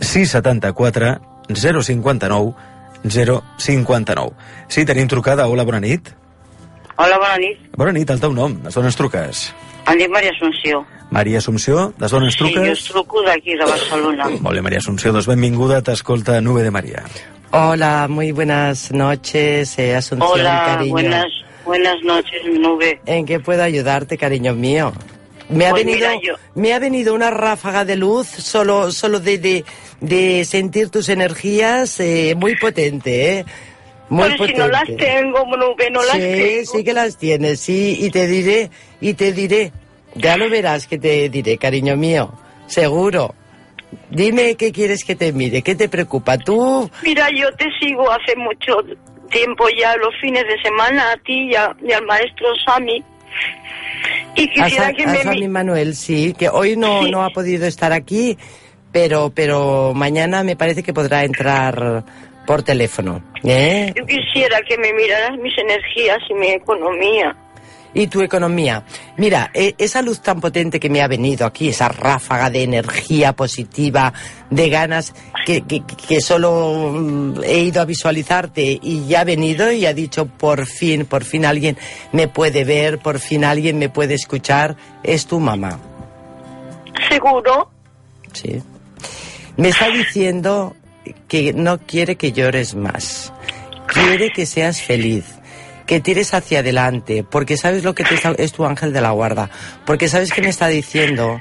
674 0.00 1.20
059 1.50 2.54
059 3.04 4.30
Sí, 4.68 4.84
tenim 4.84 5.08
trucada. 5.08 5.46
Hola, 5.48 5.64
bona 5.64 5.80
nit. 5.80 6.08
Hola, 6.96 7.18
bona 7.18 7.36
nit. 7.42 7.58
Bona 7.76 7.92
nit, 7.92 8.10
el 8.10 8.20
teu 8.22 8.32
nom, 8.32 8.54
des 8.62 8.74
d'on 8.74 8.86
ens 8.86 8.96
truques? 8.96 9.48
Em 9.90 9.98
dic 9.98 10.10
Maria 10.14 10.30
Assumpció. 10.32 10.84
Maria 11.10 11.38
Assumpció, 11.42 11.88
des 11.98 12.10
d'on 12.14 12.24
ens 12.24 12.34
Sí, 12.38 12.44
jo 12.44 12.50
truques? 12.54 12.78
us 12.78 12.84
truco 12.92 13.22
d'aquí, 13.26 13.56
de 13.58 13.66
Barcelona. 13.66 14.28
Molt 14.40 14.54
bé, 14.56 14.62
Maria 14.62 14.78
Assumpció, 14.78 15.12
doncs 15.12 15.26
benvinguda, 15.26 15.82
t'escolta 15.82 16.40
Nube 16.40 16.62
de 16.62 16.70
Maria. 16.70 17.02
Hola, 17.50 18.06
muy 18.08 18.30
buenas 18.32 18.90
noches, 18.92 19.78
eh, 19.78 19.94
Asunción, 19.96 20.30
Hola, 20.40 20.62
cariño. 20.66 20.92
buenas, 20.92 21.26
buenas 21.64 22.00
noches, 22.02 22.42
Nube. 22.44 23.00
¿En 23.06 23.26
qué 23.26 23.40
puedo 23.40 23.62
ayudarte, 23.62 24.16
cariño 24.18 24.54
mío? 24.54 24.92
Me 25.48 25.66
ha 25.66 25.70
Pues 25.70 25.84
venido, 25.84 26.08
yo- 26.22 26.34
me 26.54 26.72
ha 26.72 26.78
venido 26.78 27.14
una 27.14 27.30
ráfaga 27.30 27.84
de 27.84 27.96
luz 27.96 28.26
solo, 28.28 28.90
solo 28.92 29.20
de, 29.20 29.38
de, 29.38 29.64
de 30.00 30.44
sentir 30.44 30.88
tus 30.88 31.08
energías 31.10 32.00
eh, 32.00 32.34
muy 32.36 32.56
potente, 32.56 33.38
¿eh? 33.40 33.44
Muy 34.08 34.22
Pero 34.30 34.32
si 34.32 34.38
potente. 34.38 34.58
no 34.60 34.68
las 34.68 34.84
tengo, 34.96 35.44
Nube, 35.56 35.90
no 35.90 36.02
las 36.02 36.12
sí, 36.12 36.20
tengo. 36.20 36.72
sí 36.72 36.84
que 36.84 36.92
las 36.94 37.16
tienes, 37.18 37.60
sí, 37.60 37.96
y 38.00 38.10
te 38.10 38.26
diré, 38.26 38.70
y 39.00 39.14
te 39.14 39.32
diré. 39.32 39.72
Ya 40.14 40.36
lo 40.36 40.48
verás 40.48 40.86
que 40.86 40.98
te 40.98 41.28
diré, 41.28 41.58
cariño 41.58 41.96
mío, 41.96 42.32
seguro. 42.66 43.34
Dime 44.10 44.54
qué 44.56 44.72
quieres 44.72 45.04
que 45.04 45.14
te 45.14 45.32
mire, 45.32 45.62
qué 45.62 45.74
te 45.74 45.88
preocupa. 45.88 46.38
Tú, 46.38 46.90
Mira, 47.02 47.28
yo 47.36 47.50
te 47.56 47.66
sigo 47.80 48.10
hace 48.10 48.34
mucho 48.36 48.76
tiempo 49.30 49.66
ya, 49.78 49.96
los 49.96 50.14
fines 50.20 50.44
de 50.46 50.60
semana, 50.62 51.12
a 51.12 51.16
ti 51.18 51.50
y, 51.50 51.54
a- 51.54 51.74
y 51.86 51.92
al 51.92 52.04
maestro 52.06 52.46
Sami. 52.64 53.02
Y 54.36 54.48
quisiera 54.48 54.92
que 54.92 55.04
a 55.04 55.06
me... 55.08 55.18
Sami 55.22 55.40
mi- 55.40 55.48
Manuel, 55.48 55.94
sí, 55.94 56.34
que 56.38 56.48
hoy 56.48 56.76
no, 56.76 57.02
Sí. 57.04 57.10
no 57.10 57.24
ha 57.24 57.30
podido 57.30 57.66
estar 57.66 57.92
aquí, 57.92 58.36
pero, 58.92 59.30
pero 59.34 59.92
mañana 59.94 60.42
me 60.44 60.56
parece 60.56 60.82
que 60.82 60.92
podrá 60.92 61.24
entrar 61.24 62.04
por 62.46 62.62
teléfono. 62.62 63.22
¿eh? 63.42 63.92
Yo 63.96 64.04
quisiera 64.06 64.60
que 64.68 64.76
me 64.78 64.92
miraras 64.92 65.38
mis 65.38 65.56
energías 65.58 66.18
y 66.28 66.34
mi 66.34 66.48
economía. 66.48 67.34
Y 67.94 68.08
tu 68.08 68.22
economía. 68.22 68.84
Mira, 69.16 69.50
eh, 69.54 69.74
esa 69.78 70.02
luz 70.02 70.20
tan 70.20 70.40
potente 70.40 70.80
que 70.80 70.90
me 70.90 71.00
ha 71.00 71.08
venido 71.08 71.46
aquí, 71.46 71.68
esa 71.68 71.88
ráfaga 71.88 72.50
de 72.50 72.64
energía 72.64 73.32
positiva, 73.34 74.12
de 74.50 74.68
ganas, 74.68 75.14
que, 75.46 75.62
que, 75.62 75.82
que 75.84 76.20
solo 76.20 76.90
mm, 76.92 77.44
he 77.44 77.60
ido 77.60 77.80
a 77.80 77.84
visualizarte 77.84 78.78
y 78.82 79.06
ya 79.06 79.20
ha 79.20 79.24
venido 79.24 79.70
y 79.70 79.86
ha 79.86 79.94
dicho, 79.94 80.26
por 80.26 80.66
fin, 80.66 81.06
por 81.06 81.24
fin 81.24 81.46
alguien 81.46 81.78
me 82.12 82.28
puede 82.28 82.64
ver, 82.64 82.98
por 82.98 83.20
fin 83.20 83.44
alguien 83.44 83.78
me 83.78 83.88
puede 83.88 84.14
escuchar, 84.14 84.76
es 85.02 85.26
tu 85.26 85.38
mamá. 85.38 85.78
¿Seguro? 87.08 87.70
Sí. 88.32 88.62
Me 89.56 89.68
está 89.68 89.88
diciendo 89.88 90.74
que 91.28 91.52
no 91.52 91.78
quiere 91.78 92.16
que 92.16 92.32
llores 92.32 92.74
más. 92.74 93.32
Quiere 93.86 94.30
que 94.30 94.46
seas 94.46 94.80
feliz. 94.80 95.24
Que 95.86 96.00
tires 96.00 96.32
hacia 96.34 96.60
adelante. 96.60 97.24
Porque 97.28 97.56
sabes 97.56 97.84
lo 97.84 97.94
que 97.94 98.04
te 98.04 98.14
está, 98.14 98.32
es 98.38 98.52
tu 98.52 98.64
ángel 98.64 98.92
de 98.92 99.00
la 99.00 99.10
guarda. 99.10 99.50
Porque 99.84 100.08
sabes 100.08 100.32
que 100.32 100.42
me 100.42 100.48
está 100.48 100.68
diciendo. 100.68 101.40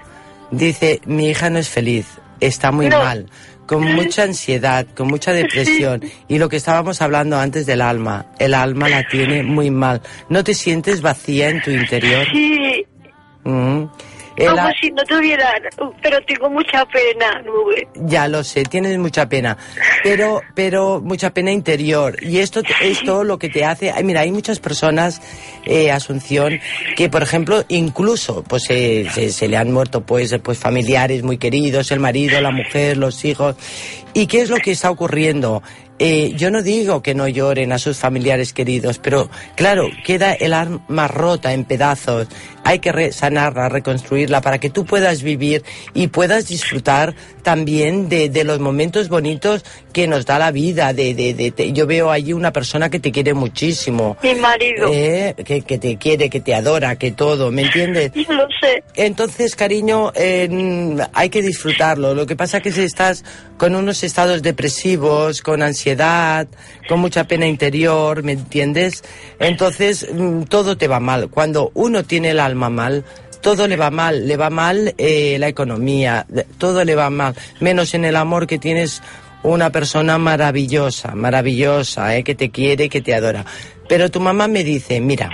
Dice, 0.51 1.01
mi 1.05 1.29
hija 1.29 1.49
no 1.49 1.59
es 1.59 1.69
feliz. 1.69 2.05
Está 2.39 2.71
muy 2.71 2.87
No. 2.89 2.99
mal. 2.99 3.29
Con 3.65 3.81
mucha 3.95 4.23
ansiedad, 4.23 4.85
con 4.95 5.07
mucha 5.07 5.31
depresión. 5.33 6.03
Y 6.27 6.37
lo 6.37 6.49
que 6.49 6.57
estábamos 6.57 7.01
hablando 7.01 7.39
antes 7.39 7.65
del 7.65 7.81
alma. 7.81 8.25
El 8.37 8.53
alma 8.53 8.89
la 8.89 9.07
tiene 9.07 9.41
muy 9.43 9.71
mal. 9.71 10.01
¿No 10.29 10.43
te 10.43 10.53
sientes 10.53 11.01
vacía 11.01 11.49
en 11.49 11.61
tu 11.61 11.71
interior? 11.71 12.25
Sí, 12.31 12.85
Mm. 13.45 13.85
Como 14.37 14.69
si 14.81 14.91
no 14.91 15.03
tuviera... 15.03 15.53
Pero 16.01 16.17
tengo 16.25 16.49
mucha 16.49 16.85
pena, 16.85 17.41
Nube. 17.43 17.87
Ya 17.95 18.27
lo 18.27 18.43
sé, 18.43 18.63
tienes 18.63 18.97
mucha 18.97 19.27
pena, 19.27 19.57
pero, 20.03 20.41
pero 20.55 21.01
mucha 21.01 21.31
pena 21.31 21.51
interior. 21.51 22.15
Y 22.21 22.39
esto, 22.39 22.61
esto 22.81 23.23
lo 23.23 23.37
que 23.37 23.49
te 23.49 23.65
hace, 23.65 23.93
mira, 24.03 24.21
hay 24.21 24.31
muchas 24.31 24.59
personas, 24.59 25.21
eh, 25.65 25.91
Asunción, 25.91 26.59
que 26.95 27.09
por 27.09 27.23
ejemplo, 27.23 27.63
incluso, 27.67 28.43
pues 28.43 28.69
eh, 28.69 29.07
se, 29.11 29.31
se 29.31 29.47
le 29.47 29.57
han 29.57 29.71
muerto, 29.71 30.01
pues, 30.01 30.35
pues 30.43 30.57
familiares 30.57 31.23
muy 31.23 31.37
queridos, 31.37 31.91
el 31.91 31.99
marido, 31.99 32.41
la 32.41 32.51
mujer, 32.51 32.97
los 32.97 33.23
hijos. 33.25 33.55
¿Y 34.13 34.27
qué 34.27 34.41
es 34.41 34.49
lo 34.49 34.57
que 34.57 34.71
está 34.71 34.91
ocurriendo? 34.91 35.63
Eh, 35.99 36.33
yo 36.35 36.49
no 36.51 36.61
digo 36.63 37.01
que 37.01 37.13
no 37.13 37.27
lloren 37.27 37.71
a 37.71 37.77
sus 37.77 37.97
familiares 37.97 38.51
queridos, 38.51 38.97
pero 38.99 39.29
claro, 39.55 39.87
queda 40.03 40.33
el 40.33 40.53
alma 40.53 41.07
rota 41.07 41.53
en 41.53 41.65
pedazos. 41.65 42.27
Hay 42.65 42.79
que 42.79 43.11
sanarla, 43.11 43.67
reconstruirla 43.69 44.39
para 44.41 44.57
que 44.57 44.69
tú 44.69 44.85
puedas 44.85 45.21
vivir 45.21 45.63
y 45.93 46.07
puedas 46.07 46.47
disfrutar 46.47 47.13
también 47.43 48.07
de, 48.07 48.29
de 48.29 48.43
los 48.45 48.59
momentos 48.59 49.09
bonitos 49.09 49.65
que 49.91 50.07
nos 50.07 50.25
da 50.25 50.39
la 50.39 50.51
vida. 50.51 50.93
De, 50.93 51.13
de, 51.13 51.73
yo 51.73 51.85
veo 51.85 52.09
allí 52.09 52.31
una 52.33 52.53
persona 52.53 52.89
que 52.89 52.99
te 53.01 53.11
quiere 53.11 53.33
muchísimo, 53.33 54.15
Mi 54.23 54.33
marido. 54.35 54.89
eh, 54.93 55.35
que, 55.45 55.61
que 55.61 55.77
te 55.77 55.97
quiere, 55.97 56.29
que 56.29 56.39
te 56.39 56.55
adora, 56.55 56.95
que 56.95 57.11
todo, 57.11 57.51
¿me 57.51 57.63
entiendes? 57.63 58.11
Lo 58.29 58.47
sé. 58.61 58.81
Entonces, 58.95 59.55
cariño, 59.57 60.11
eh, 60.15 60.97
hay 61.13 61.29
que 61.29 61.41
disfrutarlo. 61.41 62.15
Lo 62.15 62.25
que 62.25 62.37
pasa 62.37 62.57
es 62.57 62.63
que 62.63 62.71
si 62.71 62.81
estás 62.81 63.25
con 63.57 63.75
unos 63.75 64.03
estados 64.03 64.41
depresivos, 64.41 65.41
con 65.41 65.61
ansiedad, 65.61 65.82
con 66.87 66.99
mucha 66.99 67.25
pena 67.25 67.45
interior, 67.45 68.23
¿me 68.23 68.33
entiendes? 68.33 69.03
Entonces, 69.39 70.07
mm, 70.13 70.43
todo 70.43 70.77
te 70.77 70.87
va 70.87 70.99
mal. 70.99 71.29
Cuando 71.29 71.71
uno 71.73 72.03
tiene 72.03 72.31
el 72.31 72.39
alma 72.39 72.69
mal, 72.69 73.03
todo 73.41 73.67
le 73.67 73.75
va 73.75 73.91
mal. 73.91 74.27
Le 74.27 74.37
va 74.37 74.49
mal 74.49 74.95
eh, 74.97 75.37
la 75.39 75.47
economía, 75.47 76.25
todo 76.57 76.83
le 76.83 76.95
va 76.95 77.09
mal. 77.09 77.35
Menos 77.59 77.93
en 77.93 78.05
el 78.05 78.15
amor 78.15 78.47
que 78.47 78.57
tienes 78.57 79.01
una 79.43 79.69
persona 79.69 80.17
maravillosa, 80.17 81.13
maravillosa, 81.13 82.15
eh, 82.15 82.23
que 82.23 82.33
te 82.33 82.49
quiere, 82.49 82.89
que 82.89 83.01
te 83.01 83.13
adora. 83.13 83.45
Pero 83.87 84.09
tu 84.09 84.19
mamá 84.19 84.47
me 84.47 84.63
dice, 84.63 85.01
mira, 85.01 85.29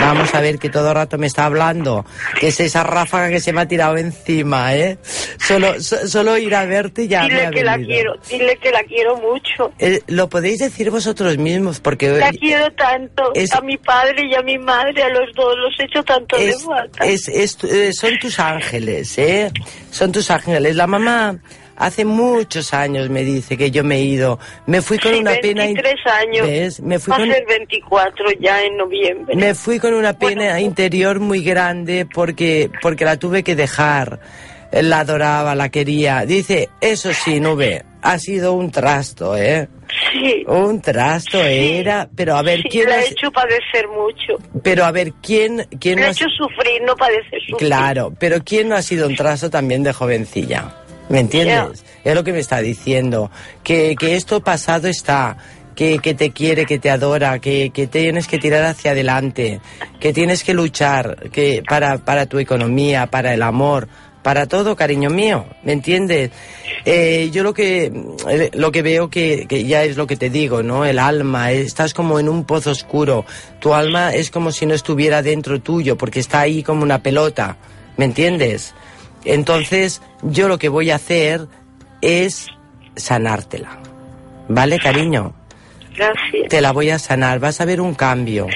vamos 0.00 0.34
a 0.34 0.40
ver 0.40 0.58
que 0.58 0.68
todo 0.70 0.88
el 0.88 0.94
rato 0.94 1.18
me 1.18 1.26
está 1.26 1.44
hablando, 1.46 2.04
que 2.38 2.48
es 2.48 2.60
esa 2.60 2.82
ráfaga 2.84 3.28
que 3.30 3.40
se 3.40 3.52
me 3.52 3.60
ha 3.62 3.68
tirado 3.68 3.96
encima, 3.96 4.74
¿eh? 4.74 4.98
Solo, 5.38 5.80
so- 5.80 6.06
solo 6.08 6.36
ir 6.38 6.54
a 6.54 6.64
verte 6.64 7.06
ya 7.08 7.22
me 7.22 7.28
Dile 7.28 7.46
ha 7.46 7.50
que 7.50 7.64
la 7.64 7.76
venido. 7.76 7.88
quiero, 7.94 8.14
dile 8.30 8.56
que 8.56 8.70
la 8.70 8.82
quiero 8.84 9.16
mucho. 9.16 9.72
Eh, 9.78 10.00
lo 10.08 10.28
podéis 10.28 10.58
decir 10.60 10.90
vosotros 10.90 11.36
mismos, 11.38 11.80
porque 11.80 12.08
La 12.08 12.30
quiero 12.30 12.70
tanto. 12.72 13.32
es- 13.34 13.52
A 13.52 13.60
mi 13.60 13.76
padre 13.76 14.26
y 14.26 14.34
a 14.34 14.42
mi 14.42 14.58
madre, 14.58 15.02
a 15.02 15.08
los 15.08 15.32
dos, 15.34 15.54
los 15.58 15.78
he 15.80 15.84
hecho 15.84 16.02
tanto 16.02 16.36
de 16.36 16.50
es, 16.50 16.62
falta. 16.64 17.04
es- 17.04 17.28
eh, 17.64 17.92
son 17.92 18.18
tus 18.18 18.38
ángeles, 18.38 19.16
¿eh? 19.18 19.50
Son 19.90 20.10
tus 20.12 20.30
ángeles. 20.30 20.74
La 20.76 20.86
mamá 20.86 21.36
hace 21.76 22.04
muchos 22.04 22.72
años 22.74 23.08
me 23.10 23.22
dice 23.24 23.56
que 23.56 23.70
yo 23.70 23.84
me 23.84 23.96
he 23.96 24.02
ido. 24.02 24.38
Me 24.66 24.80
fui 24.82 24.98
con 24.98 25.12
Sí, 25.12 25.18
una 25.20 25.32
pena... 25.34 25.66
in- 25.66 25.74
23 25.74 25.94
años. 26.06 26.46
¿Ves? 26.46 26.80
Me 26.80 26.98
fui 26.98 27.10
Va 27.10 27.16
a 27.16 27.20
con... 27.20 27.30
ser 27.32 27.44
24 27.46 28.26
ya 28.40 28.62
en 28.62 28.76
noviembre. 28.76 29.36
Me 29.36 29.54
fui 29.54 29.78
con 29.78 29.94
una 29.94 30.12
pena 30.18 30.44
Bueno, 30.52 30.58
interior 30.60 31.20
muy 31.20 31.42
grande 31.42 32.06
porque, 32.12 32.70
porque 32.82 33.04
la 33.04 33.16
tuve 33.18 33.42
que 33.42 33.54
dejar. 33.56 34.20
La 34.72 35.00
adoraba, 35.00 35.54
la 35.54 35.68
quería. 35.68 36.24
Dice, 36.26 36.68
eso 36.80 37.12
sí, 37.12 37.38
Nube, 37.38 37.84
ha 38.02 38.18
sido 38.18 38.54
un 38.54 38.72
trasto, 38.72 39.36
¿eh? 39.36 39.68
Sí. 40.12 40.44
Un 40.48 40.80
trasto 40.82 41.40
era, 41.44 42.08
pero 42.16 42.34
a 42.36 42.42
ver 42.42 42.60
Sí, 42.62 42.68
quién 42.70 42.88
la 42.88 42.96
ha- 42.96 43.02
he 43.02 43.08
hecho 43.08 43.30
padecer 43.30 43.86
mucho. 43.86 44.32
pero 44.64 44.84
a 44.84 44.90
ver 44.90 45.12
quién 45.22 45.68
quién 45.78 46.00
no 46.00 46.06
ha 46.06 46.08
ha- 46.08 46.10
hecho 46.10 46.26
sufrir, 46.36 46.82
no 46.84 46.96
padecer 46.96 47.38
sufrir. 47.46 47.56
Claro, 47.68 48.12
pero 48.18 48.38
quién 48.44 48.68
no 48.68 48.74
ha 48.74 48.82
sido 48.82 49.06
un 49.06 49.14
trasto 49.14 49.48
también 49.48 49.84
de 49.84 49.92
jovencilla. 49.92 50.74
¿Me 51.08 51.20
entiendes? 51.20 51.84
Es 52.02 52.14
lo 52.14 52.24
que 52.24 52.32
me 52.32 52.40
está 52.40 52.58
diciendo. 52.58 53.30
Que, 53.62 53.96
que 53.98 54.16
esto 54.16 54.42
pasado 54.42 54.88
está. 54.88 55.36
Que, 55.74 55.98
que 55.98 56.14
te 56.14 56.30
quiere, 56.30 56.66
que 56.66 56.78
te 56.78 56.88
adora, 56.88 57.40
que, 57.40 57.70
que 57.70 57.88
tienes 57.88 58.28
que 58.28 58.38
tirar 58.38 58.62
hacia 58.62 58.92
adelante, 58.92 59.60
que 59.98 60.12
tienes 60.12 60.44
que 60.44 60.54
luchar 60.54 61.28
que 61.32 61.64
para, 61.68 61.98
para 61.98 62.26
tu 62.26 62.38
economía, 62.38 63.08
para 63.08 63.34
el 63.34 63.42
amor, 63.42 63.88
para 64.24 64.46
todo, 64.46 64.74
cariño 64.74 65.10
mío, 65.10 65.46
¿me 65.64 65.72
entiendes? 65.72 66.30
Eh, 66.84 67.28
yo 67.30 67.42
lo 67.42 67.52
que, 67.52 67.92
eh, 68.30 68.50
lo 68.54 68.72
que 68.72 68.82
veo 68.82 69.10
que, 69.10 69.46
que 69.46 69.64
ya 69.64 69.84
es 69.84 69.96
lo 69.96 70.06
que 70.06 70.16
te 70.16 70.30
digo, 70.30 70.62
¿no? 70.62 70.84
El 70.86 70.98
alma, 70.98 71.52
estás 71.52 71.92
como 71.92 72.18
en 72.18 72.28
un 72.28 72.44
pozo 72.44 72.70
oscuro, 72.70 73.26
tu 73.60 73.74
alma 73.74 74.14
es 74.14 74.30
como 74.30 74.50
si 74.50 74.66
no 74.66 74.74
estuviera 74.74 75.22
dentro 75.22 75.60
tuyo, 75.60 75.98
porque 75.98 76.20
está 76.20 76.40
ahí 76.40 76.62
como 76.62 76.84
una 76.84 77.02
pelota, 77.02 77.58
¿me 77.98 78.06
entiendes? 78.06 78.74
Entonces, 79.24 80.02
yo 80.22 80.48
lo 80.48 80.58
que 80.58 80.68
voy 80.68 80.90
a 80.90 80.96
hacer 80.96 81.46
es 82.00 82.46
sanártela, 82.96 83.78
¿vale, 84.48 84.78
cariño? 84.78 85.34
Gracias. 85.96 86.48
te 86.48 86.60
la 86.60 86.72
voy 86.72 86.90
a 86.90 86.98
sanar, 86.98 87.38
vas 87.38 87.60
a 87.60 87.64
ver 87.64 87.80
un 87.80 87.94
cambio. 87.94 88.48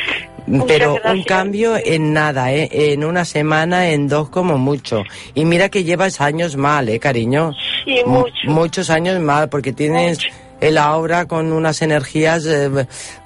Muchas 0.47 0.67
Pero 0.67 0.97
un 1.13 1.23
cambio 1.25 1.77
en 1.77 2.13
nada, 2.13 2.53
¿eh? 2.53 2.69
en 2.73 3.05
una 3.05 3.25
semana, 3.27 3.91
en 3.91 4.09
dos 4.09 4.29
como 4.31 4.57
mucho. 4.59 5.05
Y 5.35 5.45
mira 5.45 5.69
que 5.69 5.85
llevas 5.85 6.21
años 6.23 6.57
mal, 6.57 6.89
¿eh, 6.89 6.99
cariño? 6.99 7.53
Sí, 7.85 7.99
Mu- 8.07 8.21
mucho. 8.21 8.33
Muchos 8.45 8.91
años 8.91 9.21
mal, 9.21 9.51
porque 9.51 9.73
tienes 9.75 10.19
Mucho. 10.19 10.29
el 10.63 10.79
aura 10.79 11.27
con 11.27 11.53
unas 11.53 11.81
energías 11.83 12.45
eh, 12.47 12.71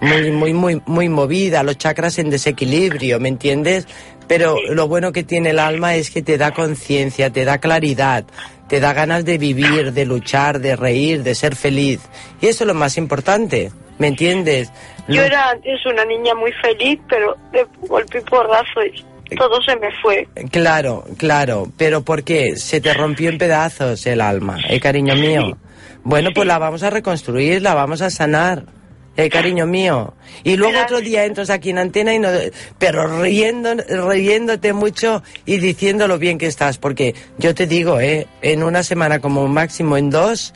muy, 0.00 0.30
muy, 0.32 0.52
muy, 0.52 0.82
muy 0.84 1.08
movidas, 1.08 1.64
los 1.64 1.78
chakras 1.78 2.18
en 2.18 2.28
desequilibrio, 2.28 3.18
¿me 3.20 3.28
entiendes? 3.28 3.86
Pero 4.28 4.56
lo 4.70 4.88
bueno 4.88 5.12
que 5.12 5.22
tiene 5.22 5.50
el 5.50 5.58
alma 5.58 5.94
es 5.94 6.10
que 6.10 6.22
te 6.22 6.38
da 6.38 6.52
conciencia, 6.52 7.30
te 7.30 7.44
da 7.44 7.58
claridad, 7.58 8.24
te 8.68 8.80
da 8.80 8.92
ganas 8.92 9.24
de 9.24 9.38
vivir, 9.38 9.92
de 9.92 10.06
luchar, 10.06 10.60
de 10.60 10.76
reír, 10.76 11.22
de 11.22 11.34
ser 11.34 11.56
feliz. 11.56 12.00
Y 12.40 12.46
eso 12.46 12.64
es 12.64 12.68
lo 12.68 12.74
más 12.74 12.96
importante, 12.96 13.70
¿me 13.98 14.08
entiendes? 14.08 14.70
Yo 15.08 15.16
Lo- 15.16 15.22
era 15.22 15.50
antes 15.50 15.84
una 15.84 16.04
niña 16.04 16.34
muy 16.34 16.52
feliz, 16.52 16.98
pero 17.08 17.36
de 17.52 17.66
golpe 17.86 18.18
y 18.18 18.22
porrazo 18.22 18.80
todo 19.36 19.62
se 19.62 19.74
me 19.76 19.88
fue. 20.02 20.28
Claro, 20.50 21.04
claro, 21.16 21.66
pero 21.78 22.02
¿por 22.02 22.22
qué? 22.22 22.56
Se 22.56 22.82
te 22.82 22.92
rompió 22.92 23.30
en 23.30 23.38
pedazos 23.38 24.04
el 24.06 24.20
alma, 24.20 24.58
¿eh, 24.68 24.78
cariño 24.78 25.14
mío? 25.16 25.56
Bueno, 26.04 26.30
pues 26.34 26.46
la 26.46 26.58
vamos 26.58 26.82
a 26.82 26.90
reconstruir, 26.90 27.62
la 27.62 27.72
vamos 27.74 28.02
a 28.02 28.10
sanar, 28.10 28.64
¿eh, 29.16 29.28
cariño 29.28 29.66
mío? 29.66 30.14
Y 30.44 30.56
luego 30.56 30.72
Gracias. 30.72 30.92
otro 30.92 31.04
día 31.04 31.24
entras 31.24 31.50
aquí 31.50 31.70
en 31.70 31.78
antena 31.78 32.14
y 32.14 32.18
no, 32.18 32.28
pero 32.78 33.20
riendo, 33.22 33.74
riéndote 33.74 34.72
mucho 34.72 35.22
y 35.44 35.58
diciendo 35.58 36.08
lo 36.08 36.18
bien 36.18 36.38
que 36.38 36.46
estás, 36.46 36.78
porque 36.78 37.14
yo 37.38 37.54
te 37.54 37.66
digo, 37.66 38.00
¿eh? 38.00 38.26
En 38.40 38.62
una 38.62 38.82
semana 38.82 39.20
como 39.20 39.46
máximo 39.48 39.96
en 39.96 40.10
dos, 40.10 40.54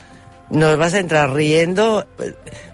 nos 0.50 0.78
vas 0.78 0.94
a 0.94 1.00
entrar 1.00 1.32
riendo. 1.32 2.06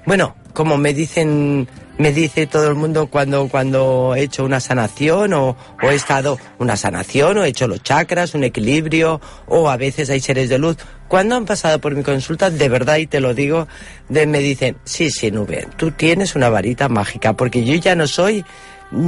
Bueno, 0.04 0.34
como 0.52 0.76
me 0.76 0.92
dicen, 0.92 1.68
me 1.98 2.12
dice 2.12 2.46
todo 2.46 2.68
el 2.68 2.74
mundo 2.74 3.06
cuando, 3.06 3.48
cuando 3.48 4.14
he 4.16 4.22
hecho 4.22 4.44
una 4.44 4.60
sanación 4.60 5.32
o, 5.32 5.56
o 5.82 5.90
he 5.90 5.94
estado 5.94 6.38
una 6.58 6.76
sanación 6.76 7.38
o 7.38 7.44
he 7.44 7.48
hecho 7.48 7.68
los 7.68 7.82
chakras, 7.82 8.34
un 8.34 8.44
equilibrio 8.44 9.20
o 9.46 9.70
a 9.70 9.76
veces 9.76 10.10
hay 10.10 10.20
seres 10.20 10.48
de 10.48 10.58
luz. 10.58 10.76
Cuando 11.08 11.36
han 11.36 11.44
pasado 11.44 11.80
por 11.80 11.94
mi 11.94 12.02
consulta, 12.02 12.50
de 12.50 12.68
verdad, 12.68 12.96
y 12.96 13.06
te 13.06 13.20
lo 13.20 13.34
digo, 13.34 13.68
me 14.08 14.38
dicen, 14.38 14.76
sí, 14.84 15.10
sí, 15.10 15.30
Nube, 15.30 15.68
tú 15.76 15.90
tienes 15.90 16.34
una 16.34 16.48
varita 16.48 16.88
mágica 16.88 17.34
porque 17.34 17.64
yo 17.64 17.74
ya 17.74 17.94
no 17.94 18.06
soy 18.06 18.44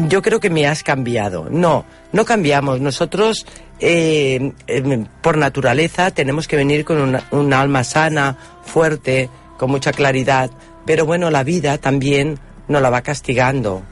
yo 0.08 0.22
creo 0.22 0.40
que 0.40 0.50
me 0.50 0.66
has 0.66 0.82
cambiado. 0.82 1.48
No, 1.50 1.84
no 2.12 2.24
cambiamos. 2.24 2.80
Nosotros, 2.80 3.46
eh, 3.80 4.52
eh, 4.66 5.04
por 5.22 5.36
naturaleza, 5.36 6.10
tenemos 6.10 6.48
que 6.48 6.56
venir 6.56 6.84
con 6.84 6.98
una, 6.98 7.24
un 7.30 7.52
alma 7.52 7.84
sana, 7.84 8.36
fuerte, 8.64 9.28
con 9.58 9.70
mucha 9.70 9.92
claridad. 9.92 10.50
Pero 10.86 11.06
bueno, 11.06 11.30
la 11.30 11.44
vida 11.44 11.78
también 11.78 12.38
nos 12.68 12.82
la 12.82 12.90
va 12.90 13.02
castigando. 13.02 13.82